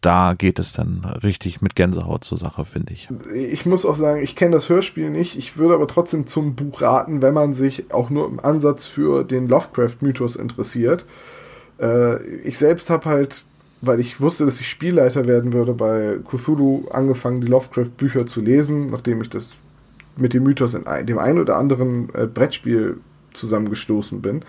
da 0.00 0.34
geht 0.34 0.58
es 0.58 0.72
dann 0.72 1.04
richtig 1.22 1.60
mit 1.60 1.74
Gänsehaut 1.74 2.24
zur 2.24 2.38
Sache, 2.38 2.64
finde 2.64 2.92
ich. 2.92 3.08
Ich 3.34 3.66
muss 3.66 3.84
auch 3.84 3.96
sagen, 3.96 4.22
ich 4.22 4.34
kenne 4.34 4.52
das 4.56 4.68
Hörspiel 4.68 5.10
nicht. 5.10 5.36
Ich 5.36 5.58
würde 5.58 5.74
aber 5.74 5.86
trotzdem 5.86 6.26
zum 6.26 6.54
Buch 6.54 6.80
raten, 6.80 7.20
wenn 7.20 7.34
man 7.34 7.52
sich 7.52 7.92
auch 7.92 8.08
nur 8.08 8.26
im 8.26 8.40
Ansatz 8.40 8.86
für 8.86 9.24
den 9.24 9.46
Lovecraft-Mythos 9.48 10.36
interessiert. 10.36 11.04
Äh, 11.80 12.22
ich 12.38 12.56
selbst 12.56 12.88
habe 12.88 13.04
halt, 13.10 13.44
weil 13.82 14.00
ich 14.00 14.20
wusste, 14.20 14.46
dass 14.46 14.60
ich 14.60 14.68
Spielleiter 14.68 15.26
werden 15.26 15.52
würde, 15.52 15.74
bei 15.74 16.18
Cthulhu 16.24 16.88
angefangen, 16.90 17.42
die 17.42 17.48
Lovecraft-Bücher 17.48 18.26
zu 18.26 18.40
lesen, 18.40 18.86
nachdem 18.86 19.20
ich 19.20 19.28
das 19.28 19.56
mit 20.16 20.32
dem 20.32 20.44
Mythos 20.44 20.74
in 20.74 20.84
dem 21.06 21.18
einen 21.18 21.40
oder 21.40 21.56
anderen 21.56 22.08
äh, 22.14 22.26
Brettspiel 22.26 22.98
zusammengestoßen 23.34 24.22
bin. 24.22 24.44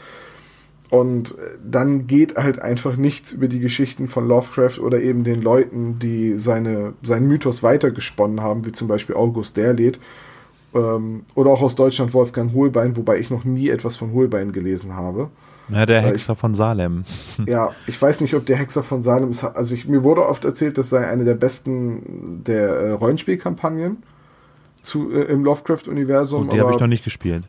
Und 0.92 1.36
dann 1.66 2.06
geht 2.06 2.36
halt 2.36 2.62
einfach 2.62 2.98
nichts 2.98 3.32
über 3.32 3.48
die 3.48 3.62
Geschichten 3.62 4.10
von 4.10 4.28
Lovecraft 4.28 4.80
oder 4.80 5.00
eben 5.00 5.24
den 5.24 5.42
Leuten, 5.42 6.00
die 6.00 6.38
seine, 6.38 6.94
seinen 7.02 7.30
Mythos 7.30 7.64
weitergesponnen 7.64 8.42
haben, 8.42 8.66
wie 8.66 8.74
zum 8.74 8.90
Beispiel 8.90 9.16
August 9.16 9.56
Derleth. 9.56 10.00
Ähm, 10.74 11.24
oder 11.34 11.52
auch 11.52 11.62
aus 11.62 11.76
Deutschland 11.76 12.14
Wolfgang 12.14 12.54
Hohlbein, 12.54 12.98
wobei 12.98 13.20
ich 13.20 13.30
noch 13.30 13.46
nie 13.46 13.70
etwas 13.70 13.96
von 13.96 14.12
Hohlbein 14.12 14.52
gelesen 14.52 14.94
habe. 14.94 15.30
Ja, 15.70 15.86
der 15.86 16.02
Hexer 16.02 16.34
ich, 16.34 16.40
von 16.40 16.56
Salem. 16.56 17.06
Ja, 17.48 17.72
ich 17.88 18.02
weiß 18.02 18.20
nicht, 18.20 18.34
ob 18.34 18.46
der 18.46 18.58
Hexer 18.58 18.84
von 18.84 19.02
Salem 19.02 19.32
ist. 19.32 19.46
Also 19.46 19.74
ich, 19.74 19.88
mir 19.88 20.04
wurde 20.04 20.28
oft 20.28 20.44
erzählt, 20.44 20.78
das 20.78 20.90
sei 20.90 21.08
eine 21.08 21.24
der 21.24 21.36
besten 21.36 22.44
der 22.46 22.70
äh, 22.70 22.92
Rollenspielkampagnen 22.92 24.04
zu, 24.82 25.10
äh, 25.12 25.24
im 25.24 25.46
Lovecraft-Universum. 25.46 26.50
Die 26.50 26.60
habe 26.60 26.72
ich 26.74 26.80
noch 26.80 26.88
nicht 26.88 27.06
gespielt. 27.06 27.46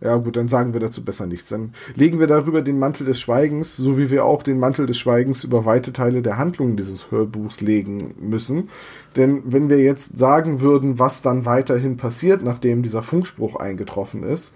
Ja, 0.00 0.16
gut, 0.16 0.36
dann 0.36 0.48
sagen 0.48 0.72
wir 0.72 0.80
dazu 0.80 1.04
besser 1.04 1.26
nichts. 1.26 1.50
Dann 1.50 1.74
legen 1.94 2.18
wir 2.18 2.26
darüber 2.26 2.62
den 2.62 2.78
Mantel 2.78 3.06
des 3.06 3.20
Schweigens, 3.20 3.76
so 3.76 3.98
wie 3.98 4.10
wir 4.10 4.24
auch 4.24 4.42
den 4.42 4.58
Mantel 4.58 4.86
des 4.86 4.98
Schweigens 4.98 5.44
über 5.44 5.66
weite 5.66 5.92
Teile 5.92 6.22
der 6.22 6.38
Handlung 6.38 6.76
dieses 6.76 7.10
Hörbuchs 7.10 7.60
legen 7.60 8.14
müssen. 8.18 8.70
Denn 9.16 9.42
wenn 9.44 9.68
wir 9.68 9.78
jetzt 9.78 10.18
sagen 10.18 10.60
würden, 10.60 10.98
was 10.98 11.20
dann 11.20 11.44
weiterhin 11.44 11.98
passiert, 11.98 12.42
nachdem 12.42 12.82
dieser 12.82 13.02
Funkspruch 13.02 13.56
eingetroffen 13.56 14.22
ist, 14.22 14.54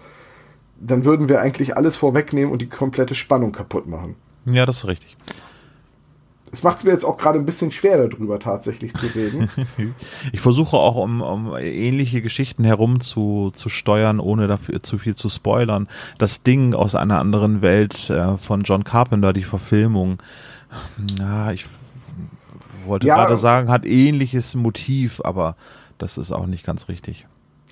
dann 0.79 1.05
würden 1.05 1.29
wir 1.29 1.41
eigentlich 1.41 1.77
alles 1.77 1.95
vorwegnehmen 1.95 2.51
und 2.51 2.61
die 2.61 2.69
komplette 2.69 3.15
Spannung 3.15 3.51
kaputt 3.51 3.87
machen. 3.87 4.15
Ja, 4.45 4.65
das 4.65 4.77
ist 4.77 4.87
richtig. 4.87 5.15
Es 6.51 6.63
macht 6.63 6.77
es 6.77 6.83
mir 6.83 6.91
jetzt 6.91 7.03
auch 7.03 7.17
gerade 7.17 7.37
ein 7.37 7.45
bisschen 7.45 7.71
schwer, 7.71 8.07
darüber 8.07 8.39
tatsächlich 8.39 8.93
zu 8.93 9.07
reden. 9.07 9.49
ich 10.31 10.39
versuche 10.39 10.77
auch, 10.77 10.95
um, 10.95 11.21
um, 11.21 11.55
ähnliche 11.57 12.21
Geschichten 12.21 12.63
herum 12.63 13.01
zu, 13.01 13.51
zu 13.55 13.69
steuern, 13.69 14.19
ohne 14.19 14.47
dafür 14.47 14.81
zu 14.81 14.97
viel 14.97 15.15
zu 15.15 15.27
spoilern. 15.27 15.87
Das 16.17 16.43
Ding 16.43 16.73
aus 16.73 16.95
einer 16.95 17.19
anderen 17.19 17.61
Welt 17.61 18.09
äh, 18.09 18.37
von 18.37 18.61
John 18.61 18.83
Carpenter, 18.83 19.33
die 19.33 19.43
Verfilmung. 19.43 20.21
Ja, 21.19 21.51
ich 21.51 21.65
wollte 22.85 23.07
ja, 23.07 23.15
gerade 23.15 23.37
sagen, 23.37 23.69
hat 23.69 23.85
ähnliches 23.85 24.55
Motiv, 24.55 25.21
aber 25.23 25.55
das 25.97 26.17
ist 26.17 26.31
auch 26.31 26.45
nicht 26.45 26.65
ganz 26.65 26.87
richtig. 26.87 27.25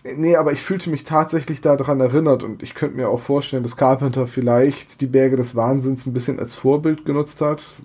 Nee, 0.04 0.36
aber 0.36 0.52
ich 0.52 0.62
fühlte 0.62 0.90
mich 0.90 1.06
tatsächlich 1.06 1.62
daran 1.62 2.02
erinnert 2.02 2.44
und 2.44 2.62
ich 2.62 2.74
könnte 2.74 2.98
mir 2.98 3.08
auch 3.08 3.22
vorstellen, 3.22 3.64
dass 3.64 3.78
Carpenter 3.78 4.28
vielleicht 4.28 5.00
die 5.00 5.08
Berge 5.08 5.38
des 5.38 5.56
Wahnsinns 5.56 6.06
ein 6.06 6.14
bisschen 6.14 6.40
als 6.40 6.56
Vorbild 6.56 7.06
genutzt 7.06 7.40
hat. 7.40 7.78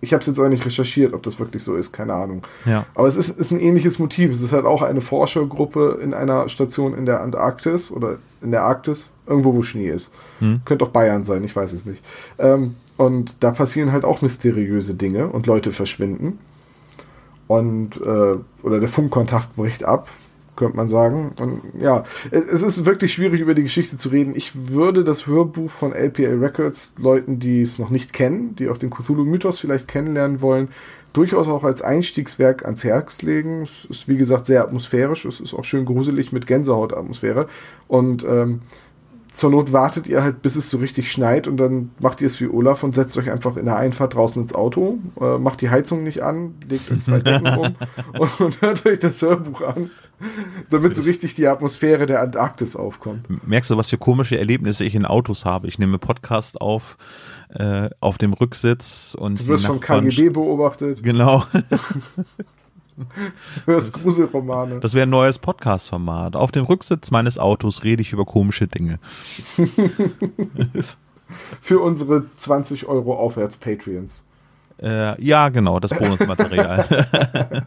Ich 0.00 0.12
habe 0.12 0.20
es 0.20 0.26
jetzt 0.26 0.38
auch 0.38 0.48
nicht 0.48 0.64
recherchiert, 0.64 1.14
ob 1.14 1.22
das 1.22 1.38
wirklich 1.38 1.62
so 1.62 1.76
ist, 1.76 1.92
keine 1.92 2.14
Ahnung. 2.14 2.42
Ja. 2.64 2.86
Aber 2.94 3.06
es 3.06 3.16
ist, 3.16 3.38
ist 3.38 3.50
ein 3.50 3.60
ähnliches 3.60 3.98
Motiv. 3.98 4.30
Es 4.30 4.42
ist 4.42 4.52
halt 4.52 4.66
auch 4.66 4.82
eine 4.82 5.00
Forschergruppe 5.00 5.98
in 6.02 6.14
einer 6.14 6.48
Station 6.48 6.94
in 6.96 7.06
der 7.06 7.20
Antarktis 7.22 7.90
oder 7.90 8.18
in 8.42 8.50
der 8.50 8.62
Arktis, 8.62 9.10
irgendwo 9.26 9.54
wo 9.54 9.62
Schnee 9.62 9.88
ist. 9.88 10.12
Hm. 10.40 10.60
Könnte 10.64 10.84
auch 10.84 10.90
Bayern 10.90 11.24
sein, 11.24 11.44
ich 11.44 11.54
weiß 11.54 11.72
es 11.72 11.86
nicht. 11.86 12.02
Ähm, 12.38 12.76
und 12.96 13.42
da 13.42 13.50
passieren 13.50 13.92
halt 13.92 14.04
auch 14.04 14.22
mysteriöse 14.22 14.94
Dinge 14.94 15.28
und 15.28 15.46
Leute 15.46 15.72
verschwinden. 15.72 16.38
Und, 17.46 18.00
äh, 18.00 18.36
oder 18.62 18.80
der 18.80 18.88
Funkkontakt 18.88 19.56
bricht 19.56 19.84
ab 19.84 20.08
könnte 20.56 20.76
man 20.76 20.88
sagen. 20.88 21.32
Und 21.40 21.60
ja, 21.80 22.04
es 22.30 22.62
ist 22.62 22.86
wirklich 22.86 23.12
schwierig, 23.12 23.40
über 23.40 23.54
die 23.54 23.62
Geschichte 23.62 23.96
zu 23.96 24.08
reden. 24.08 24.34
Ich 24.36 24.68
würde 24.70 25.04
das 25.04 25.26
Hörbuch 25.26 25.70
von 25.70 25.92
LPA 25.92 26.34
Records 26.40 26.94
Leuten, 26.98 27.38
die 27.38 27.62
es 27.62 27.78
noch 27.78 27.90
nicht 27.90 28.12
kennen, 28.12 28.56
die 28.56 28.68
auch 28.68 28.78
den 28.78 28.90
Cthulhu-Mythos 28.90 29.60
vielleicht 29.60 29.88
kennenlernen 29.88 30.40
wollen, 30.40 30.68
durchaus 31.12 31.48
auch 31.48 31.64
als 31.64 31.82
Einstiegswerk 31.82 32.64
ans 32.64 32.84
Herz 32.84 33.22
legen. 33.22 33.62
Es 33.62 33.84
ist, 33.84 34.08
wie 34.08 34.16
gesagt, 34.16 34.46
sehr 34.46 34.62
atmosphärisch. 34.62 35.24
Es 35.24 35.40
ist 35.40 35.54
auch 35.54 35.64
schön 35.64 35.84
gruselig 35.84 36.32
mit 36.32 36.46
Gänsehautatmosphäre. 36.46 37.46
Und 37.88 38.24
ähm, 38.24 38.60
zur 39.34 39.50
Not 39.50 39.72
wartet 39.72 40.06
ihr 40.06 40.22
halt, 40.22 40.42
bis 40.42 40.54
es 40.54 40.70
so 40.70 40.78
richtig 40.78 41.10
schneit 41.10 41.48
und 41.48 41.56
dann 41.56 41.90
macht 41.98 42.20
ihr 42.20 42.28
es 42.28 42.40
wie 42.40 42.46
Olaf 42.46 42.84
und 42.84 42.94
setzt 42.94 43.16
euch 43.16 43.32
einfach 43.32 43.56
in 43.56 43.64
der 43.64 43.76
Einfahrt 43.76 44.14
draußen 44.14 44.40
ins 44.40 44.54
Auto, 44.54 45.00
äh, 45.20 45.38
macht 45.38 45.60
die 45.60 45.70
Heizung 45.70 46.04
nicht 46.04 46.20
an, 46.22 46.54
legt 46.68 46.88
euch 46.92 47.02
zwei 47.02 47.18
Decken 47.18 47.48
um 47.48 47.74
und, 48.20 48.40
und, 48.40 48.62
hört 48.62 48.86
euch 48.86 49.00
das 49.00 49.20
Hörbuch 49.22 49.62
an, 49.62 49.90
damit 50.70 50.94
so 50.94 51.02
richtig 51.02 51.34
die 51.34 51.48
Atmosphäre 51.48 52.06
der 52.06 52.20
Antarktis 52.20 52.76
aufkommt. 52.76 53.26
Merkst 53.44 53.70
du, 53.70 53.76
was 53.76 53.90
für 53.90 53.98
komische 53.98 54.38
Erlebnisse 54.38 54.84
ich 54.84 54.94
in 54.94 55.04
Autos 55.04 55.44
habe? 55.44 55.66
Ich 55.66 55.80
nehme 55.80 55.98
Podcast 55.98 56.60
auf, 56.60 56.96
äh, 57.48 57.90
auf 57.98 58.18
dem 58.18 58.34
Rücksitz 58.34 59.16
und. 59.18 59.40
Du 59.40 59.48
wirst 59.48 59.66
vom 59.66 59.80
KGB 59.80 60.28
beobachtet. 60.28 61.02
Genau. 61.02 61.42
Hörst 63.66 63.92
Gruselromane. 63.92 64.80
Das 64.80 64.94
wäre 64.94 65.06
ein 65.06 65.10
neues 65.10 65.38
Podcast-Format. 65.38 66.36
Auf 66.36 66.52
dem 66.52 66.64
Rücksitz 66.64 67.10
meines 67.10 67.38
Autos 67.38 67.84
rede 67.84 68.02
ich 68.02 68.12
über 68.12 68.24
komische 68.24 68.66
Dinge. 68.66 68.98
Für 71.60 71.80
unsere 71.80 72.26
20 72.36 72.86
Euro 72.86 73.16
aufwärts 73.16 73.56
Patreons. 73.56 74.24
Äh, 74.82 75.20
ja, 75.22 75.48
genau, 75.48 75.80
das 75.80 75.96
Bonusmaterial. 75.96 77.66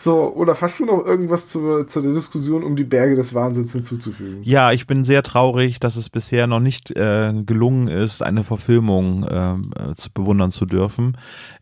So, 0.00 0.32
oder 0.34 0.58
hast 0.58 0.80
du 0.80 0.86
noch 0.86 1.04
irgendwas 1.04 1.50
zur, 1.50 1.86
zur 1.86 2.02
Diskussion 2.02 2.64
um 2.64 2.74
die 2.74 2.84
Berge 2.84 3.16
des 3.16 3.34
Wahnsinns 3.34 3.72
hinzuzufügen? 3.72 4.42
Ja, 4.42 4.72
ich 4.72 4.86
bin 4.86 5.04
sehr 5.04 5.22
traurig, 5.22 5.78
dass 5.78 5.96
es 5.96 6.08
bisher 6.08 6.46
noch 6.46 6.60
nicht 6.60 6.90
äh, 6.92 7.34
gelungen 7.44 7.86
ist, 7.86 8.22
eine 8.22 8.42
Verfilmung 8.42 9.24
äh, 9.24 9.94
zu 9.96 10.10
bewundern 10.10 10.52
zu 10.52 10.64
dürfen. 10.64 11.18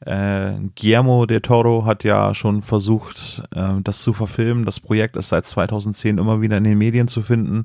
Äh, 0.07 0.53
Guillermo 0.81 1.27
del 1.27 1.40
Toro 1.40 1.85
hat 1.85 2.05
ja 2.05 2.33
schon 2.33 2.62
versucht, 2.62 3.42
äh, 3.57 3.81
das 3.83 4.03
zu 4.03 4.12
verfilmen. 4.12 4.64
Das 4.64 4.79
Projekt 4.79 5.16
ist 5.16 5.31
seit 5.31 5.46
2010 5.46 6.18
immer 6.18 6.40
wieder 6.40 6.59
in 6.59 6.64
den 6.64 6.79
Medien 6.79 7.09
zu 7.09 7.22
finden. 7.22 7.64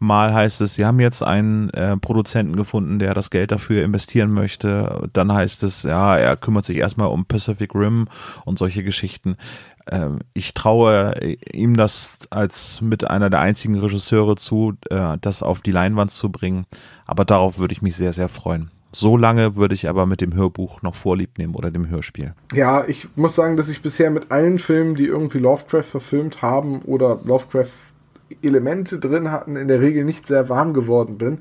Mal 0.00 0.34
heißt 0.34 0.60
es, 0.60 0.74
sie 0.74 0.84
haben 0.84 1.00
jetzt 1.00 1.22
einen 1.22 1.70
äh, 1.70 1.96
Produzenten 1.96 2.56
gefunden, 2.56 2.98
der 2.98 3.14
das 3.14 3.30
Geld 3.30 3.52
dafür 3.52 3.82
investieren 3.84 4.32
möchte. 4.32 5.08
Dann 5.14 5.32
heißt 5.32 5.62
es, 5.62 5.82
ja, 5.84 6.18
er 6.18 6.36
kümmert 6.36 6.66
sich 6.66 6.76
erstmal 6.76 7.08
um 7.08 7.24
Pacific 7.24 7.74
Rim 7.74 8.06
und 8.44 8.58
solche 8.58 8.82
Geschichten. 8.82 9.36
Ähm, 9.88 10.20
ich 10.34 10.54
traue 10.54 11.14
ihm 11.52 11.76
das 11.76 12.10
als 12.30 12.80
mit 12.80 13.08
einer 13.08 13.30
der 13.30 13.40
einzigen 13.40 13.78
Regisseure 13.78 14.36
zu, 14.36 14.74
äh, 14.90 15.16
das 15.20 15.42
auf 15.42 15.60
die 15.60 15.72
Leinwand 15.72 16.10
zu 16.10 16.30
bringen. 16.30 16.66
Aber 17.06 17.24
darauf 17.24 17.58
würde 17.58 17.72
ich 17.72 17.82
mich 17.82 17.96
sehr, 17.96 18.12
sehr 18.12 18.28
freuen. 18.28 18.70
So 18.92 19.16
lange 19.16 19.54
würde 19.54 19.74
ich 19.74 19.88
aber 19.88 20.04
mit 20.04 20.20
dem 20.20 20.34
Hörbuch 20.34 20.82
noch 20.82 20.96
vorlieb 20.96 21.38
nehmen 21.38 21.54
oder 21.54 21.70
dem 21.70 21.88
Hörspiel. 21.88 22.34
Ja, 22.52 22.84
ich 22.86 23.08
muss 23.14 23.36
sagen, 23.36 23.56
dass 23.56 23.68
ich 23.68 23.82
bisher 23.82 24.10
mit 24.10 24.32
allen 24.32 24.58
Filmen, 24.58 24.96
die 24.96 25.06
irgendwie 25.06 25.38
Lovecraft 25.38 25.84
verfilmt 25.84 26.42
haben 26.42 26.82
oder 26.82 27.20
Lovecraft 27.24 27.70
Elemente 28.42 28.98
drin 28.98 29.30
hatten, 29.30 29.56
in 29.56 29.68
der 29.68 29.80
Regel 29.80 30.04
nicht 30.04 30.26
sehr 30.26 30.48
warm 30.48 30.74
geworden 30.74 31.18
bin, 31.18 31.38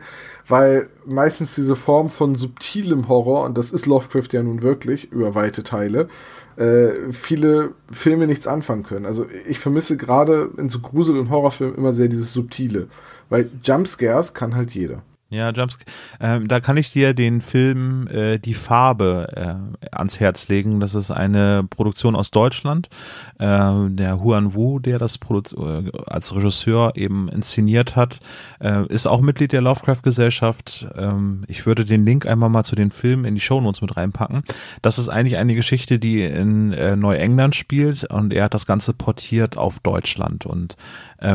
weil 0.47 0.89
meistens 1.05 1.55
diese 1.55 1.75
Form 1.75 2.09
von 2.09 2.35
subtilem 2.35 3.07
Horror, 3.07 3.45
und 3.45 3.57
das 3.57 3.71
ist 3.71 3.85
Lovecraft 3.85 4.29
ja 4.31 4.43
nun 4.43 4.61
wirklich 4.61 5.11
über 5.11 5.35
weite 5.35 5.63
Teile, 5.63 6.09
äh, 6.57 7.11
viele 7.11 7.71
Filme 7.91 8.27
nichts 8.27 8.47
anfangen 8.47 8.83
können. 8.83 9.05
Also 9.05 9.25
ich 9.47 9.59
vermisse 9.59 9.97
gerade 9.97 10.49
in 10.57 10.69
so 10.69 10.79
Grusel- 10.79 11.19
und 11.19 11.29
Horrorfilmen 11.29 11.77
immer 11.77 11.93
sehr 11.93 12.07
dieses 12.07 12.33
Subtile, 12.33 12.87
weil 13.29 13.49
Jumpscares 13.63 14.33
kann 14.33 14.55
halt 14.55 14.71
jeder. 14.71 15.01
Ja, 15.31 15.51
Jumpscare. 15.51 15.85
Ähm, 16.19 16.47
da 16.47 16.59
kann 16.59 16.75
ich 16.77 16.91
dir 16.91 17.13
den 17.13 17.41
Film 17.41 18.07
äh, 18.07 18.39
Die 18.39 18.55
Farbe 18.55 19.69
äh, 19.83 19.85
ans 19.95 20.19
Herz 20.19 20.47
legen. 20.47 20.79
Das 20.79 20.95
ist 20.95 21.11
eine 21.11 21.63
Produktion 21.69 22.15
aus 22.15 22.31
Deutschland. 22.31 22.89
Äh, 23.37 23.89
der 23.89 24.23
Huan 24.23 24.55
Wu, 24.55 24.79
der 24.79 24.97
das 24.97 25.19
Produ 25.19 25.83
äh, 25.85 25.91
als 26.07 26.33
Regisseur 26.33 26.93
eben 26.95 27.29
inszeniert 27.29 27.95
hat, 27.95 28.21
äh, 28.59 28.87
ist 28.87 29.05
auch 29.05 29.21
Mitglied 29.21 29.51
der 29.51 29.61
Lovecraft-Gesellschaft. 29.61 30.87
Ähm, 30.97 31.45
ich 31.47 31.67
würde 31.67 31.85
den 31.85 32.05
Link 32.05 32.25
einmal 32.25 32.49
mal 32.49 32.63
zu 32.63 32.75
den 32.75 32.89
Filmen 32.89 33.25
in 33.25 33.35
die 33.35 33.41
Shownotes 33.41 33.83
mit 33.83 33.97
reinpacken. 33.97 34.41
Das 34.81 34.97
ist 34.97 35.09
eigentlich 35.09 35.37
eine 35.37 35.53
Geschichte, 35.53 35.99
die 35.99 36.23
in 36.23 36.73
äh, 36.73 36.95
Neuengland 36.95 37.55
spielt 37.55 38.03
und 38.05 38.33
er 38.33 38.45
hat 38.45 38.55
das 38.55 38.65
Ganze 38.65 38.93
portiert 38.93 39.57
auf 39.57 39.79
Deutschland 39.79 40.45
und 40.45 40.75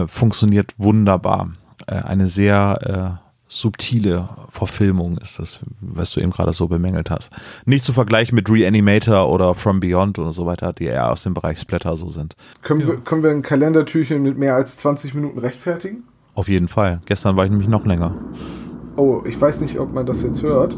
funktioniert 0.07 0.73
wunderbar. 0.79 1.51
eine 1.87 2.27
sehr 2.27 3.21
subtile 3.47 4.29
Verfilmung 4.51 5.19
ist 5.19 5.39
das, 5.39 5.61
was 5.81 6.13
du 6.13 6.21
eben 6.21 6.31
gerade 6.31 6.53
so 6.53 6.67
bemängelt 6.67 7.11
hast. 7.11 7.31
Nicht 7.67 7.85
zu 7.85 7.93
vergleichen 7.93 8.35
mit 8.35 8.51
Reanimator 8.51 9.29
oder 9.29 9.55
From 9.55 9.81
Beyond 9.81 10.19
oder 10.19 10.33
so 10.33 10.47
weiter, 10.47 10.73
die 10.73 10.85
eher 10.85 11.11
aus 11.11 11.23
dem 11.23 11.35
Bereich 11.35 11.59
Splatter 11.59 11.97
so 11.97 12.11
sind. 12.11 12.35
Können, 12.63 12.81
ja. 12.81 12.89
wir, 12.89 12.97
können 12.99 13.23
wir 13.23 13.31
ein 13.31 13.43
Kalendertürchen 13.43 14.23
mit 14.23 14.39
mehr 14.39 14.55
als 14.55 14.77
20 14.79 15.15
Minuten 15.15 15.39
rechtfertigen? 15.39 16.05
Auf 16.35 16.49
jeden 16.49 16.69
Fall. 16.69 17.01
Gestern 17.07 17.37
war 17.37 17.45
ich 17.45 17.51
nämlich 17.51 17.69
noch 17.69 17.85
länger. 17.85 18.15
Oh, 18.97 19.23
ich 19.25 19.41
weiß 19.41 19.61
nicht, 19.61 19.79
ob 19.79 19.93
man 19.93 20.07
das 20.07 20.23
jetzt 20.23 20.43
hört. 20.43 20.77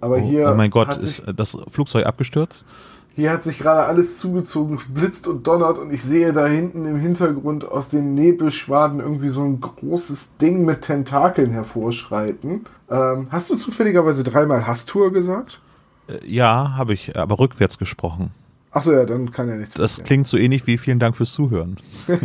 Aber 0.00 0.16
oh, 0.16 0.20
hier. 0.20 0.50
Oh 0.50 0.54
mein 0.54 0.70
Gott, 0.70 0.96
ist 0.96 1.22
das 1.36 1.56
Flugzeug 1.70 2.06
abgestürzt? 2.06 2.64
Hier 3.14 3.30
hat 3.30 3.42
sich 3.42 3.58
gerade 3.58 3.84
alles 3.84 4.18
zugezogen, 4.18 4.76
es 4.76 4.84
blitzt 4.92 5.26
und 5.26 5.46
donnert 5.46 5.78
und 5.78 5.92
ich 5.92 6.02
sehe 6.02 6.32
da 6.32 6.46
hinten 6.46 6.86
im 6.86 6.96
Hintergrund 6.98 7.64
aus 7.64 7.90
den 7.90 8.14
Nebelschwaden 8.14 9.00
irgendwie 9.00 9.28
so 9.28 9.42
ein 9.44 9.60
großes 9.60 10.38
Ding 10.38 10.64
mit 10.64 10.82
Tentakeln 10.82 11.50
hervorschreiten. 11.50 12.64
Ähm, 12.90 13.26
hast 13.30 13.50
du 13.50 13.56
zufälligerweise 13.56 14.24
dreimal 14.24 14.66
Hastur 14.66 15.12
gesagt? 15.12 15.60
Äh, 16.08 16.26
ja, 16.26 16.74
habe 16.76 16.94
ich, 16.94 17.16
aber 17.16 17.38
rückwärts 17.38 17.76
gesprochen. 17.78 18.30
Achso, 18.70 18.92
ja, 18.92 19.04
dann 19.04 19.30
kann 19.30 19.48
ja 19.50 19.56
nichts 19.56 19.74
Das 19.74 19.92
passieren. 19.92 20.06
klingt 20.06 20.26
so 20.28 20.38
ähnlich 20.38 20.66
wie 20.66 20.78
vielen 20.78 20.98
Dank 20.98 21.14
fürs 21.14 21.32
Zuhören. 21.32 21.76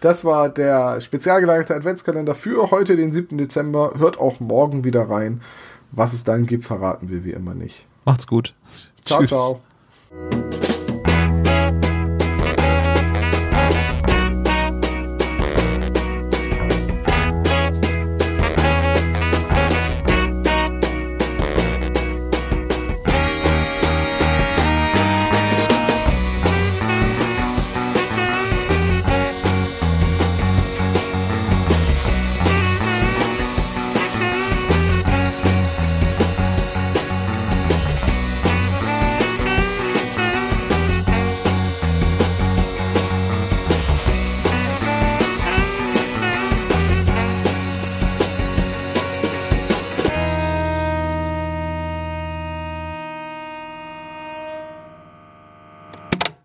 das 0.00 0.24
war 0.24 0.48
der 0.48 0.98
spezial 1.02 1.42
gelagerte 1.42 1.74
Adventskalender 1.74 2.34
für 2.34 2.70
heute, 2.70 2.96
den 2.96 3.12
7. 3.12 3.36
Dezember. 3.36 3.92
Hört 3.98 4.18
auch 4.18 4.40
morgen 4.40 4.84
wieder 4.84 5.10
rein. 5.10 5.42
Was 5.92 6.14
es 6.14 6.24
dann 6.24 6.46
gibt, 6.46 6.64
verraten 6.64 7.10
wir 7.10 7.24
wie 7.24 7.32
immer 7.32 7.52
nicht. 7.52 7.86
Macht's 8.04 8.26
gut. 8.26 8.54
Ciao, 9.04 9.20
Tschüss. 9.20 9.30
ciao. 9.30 9.60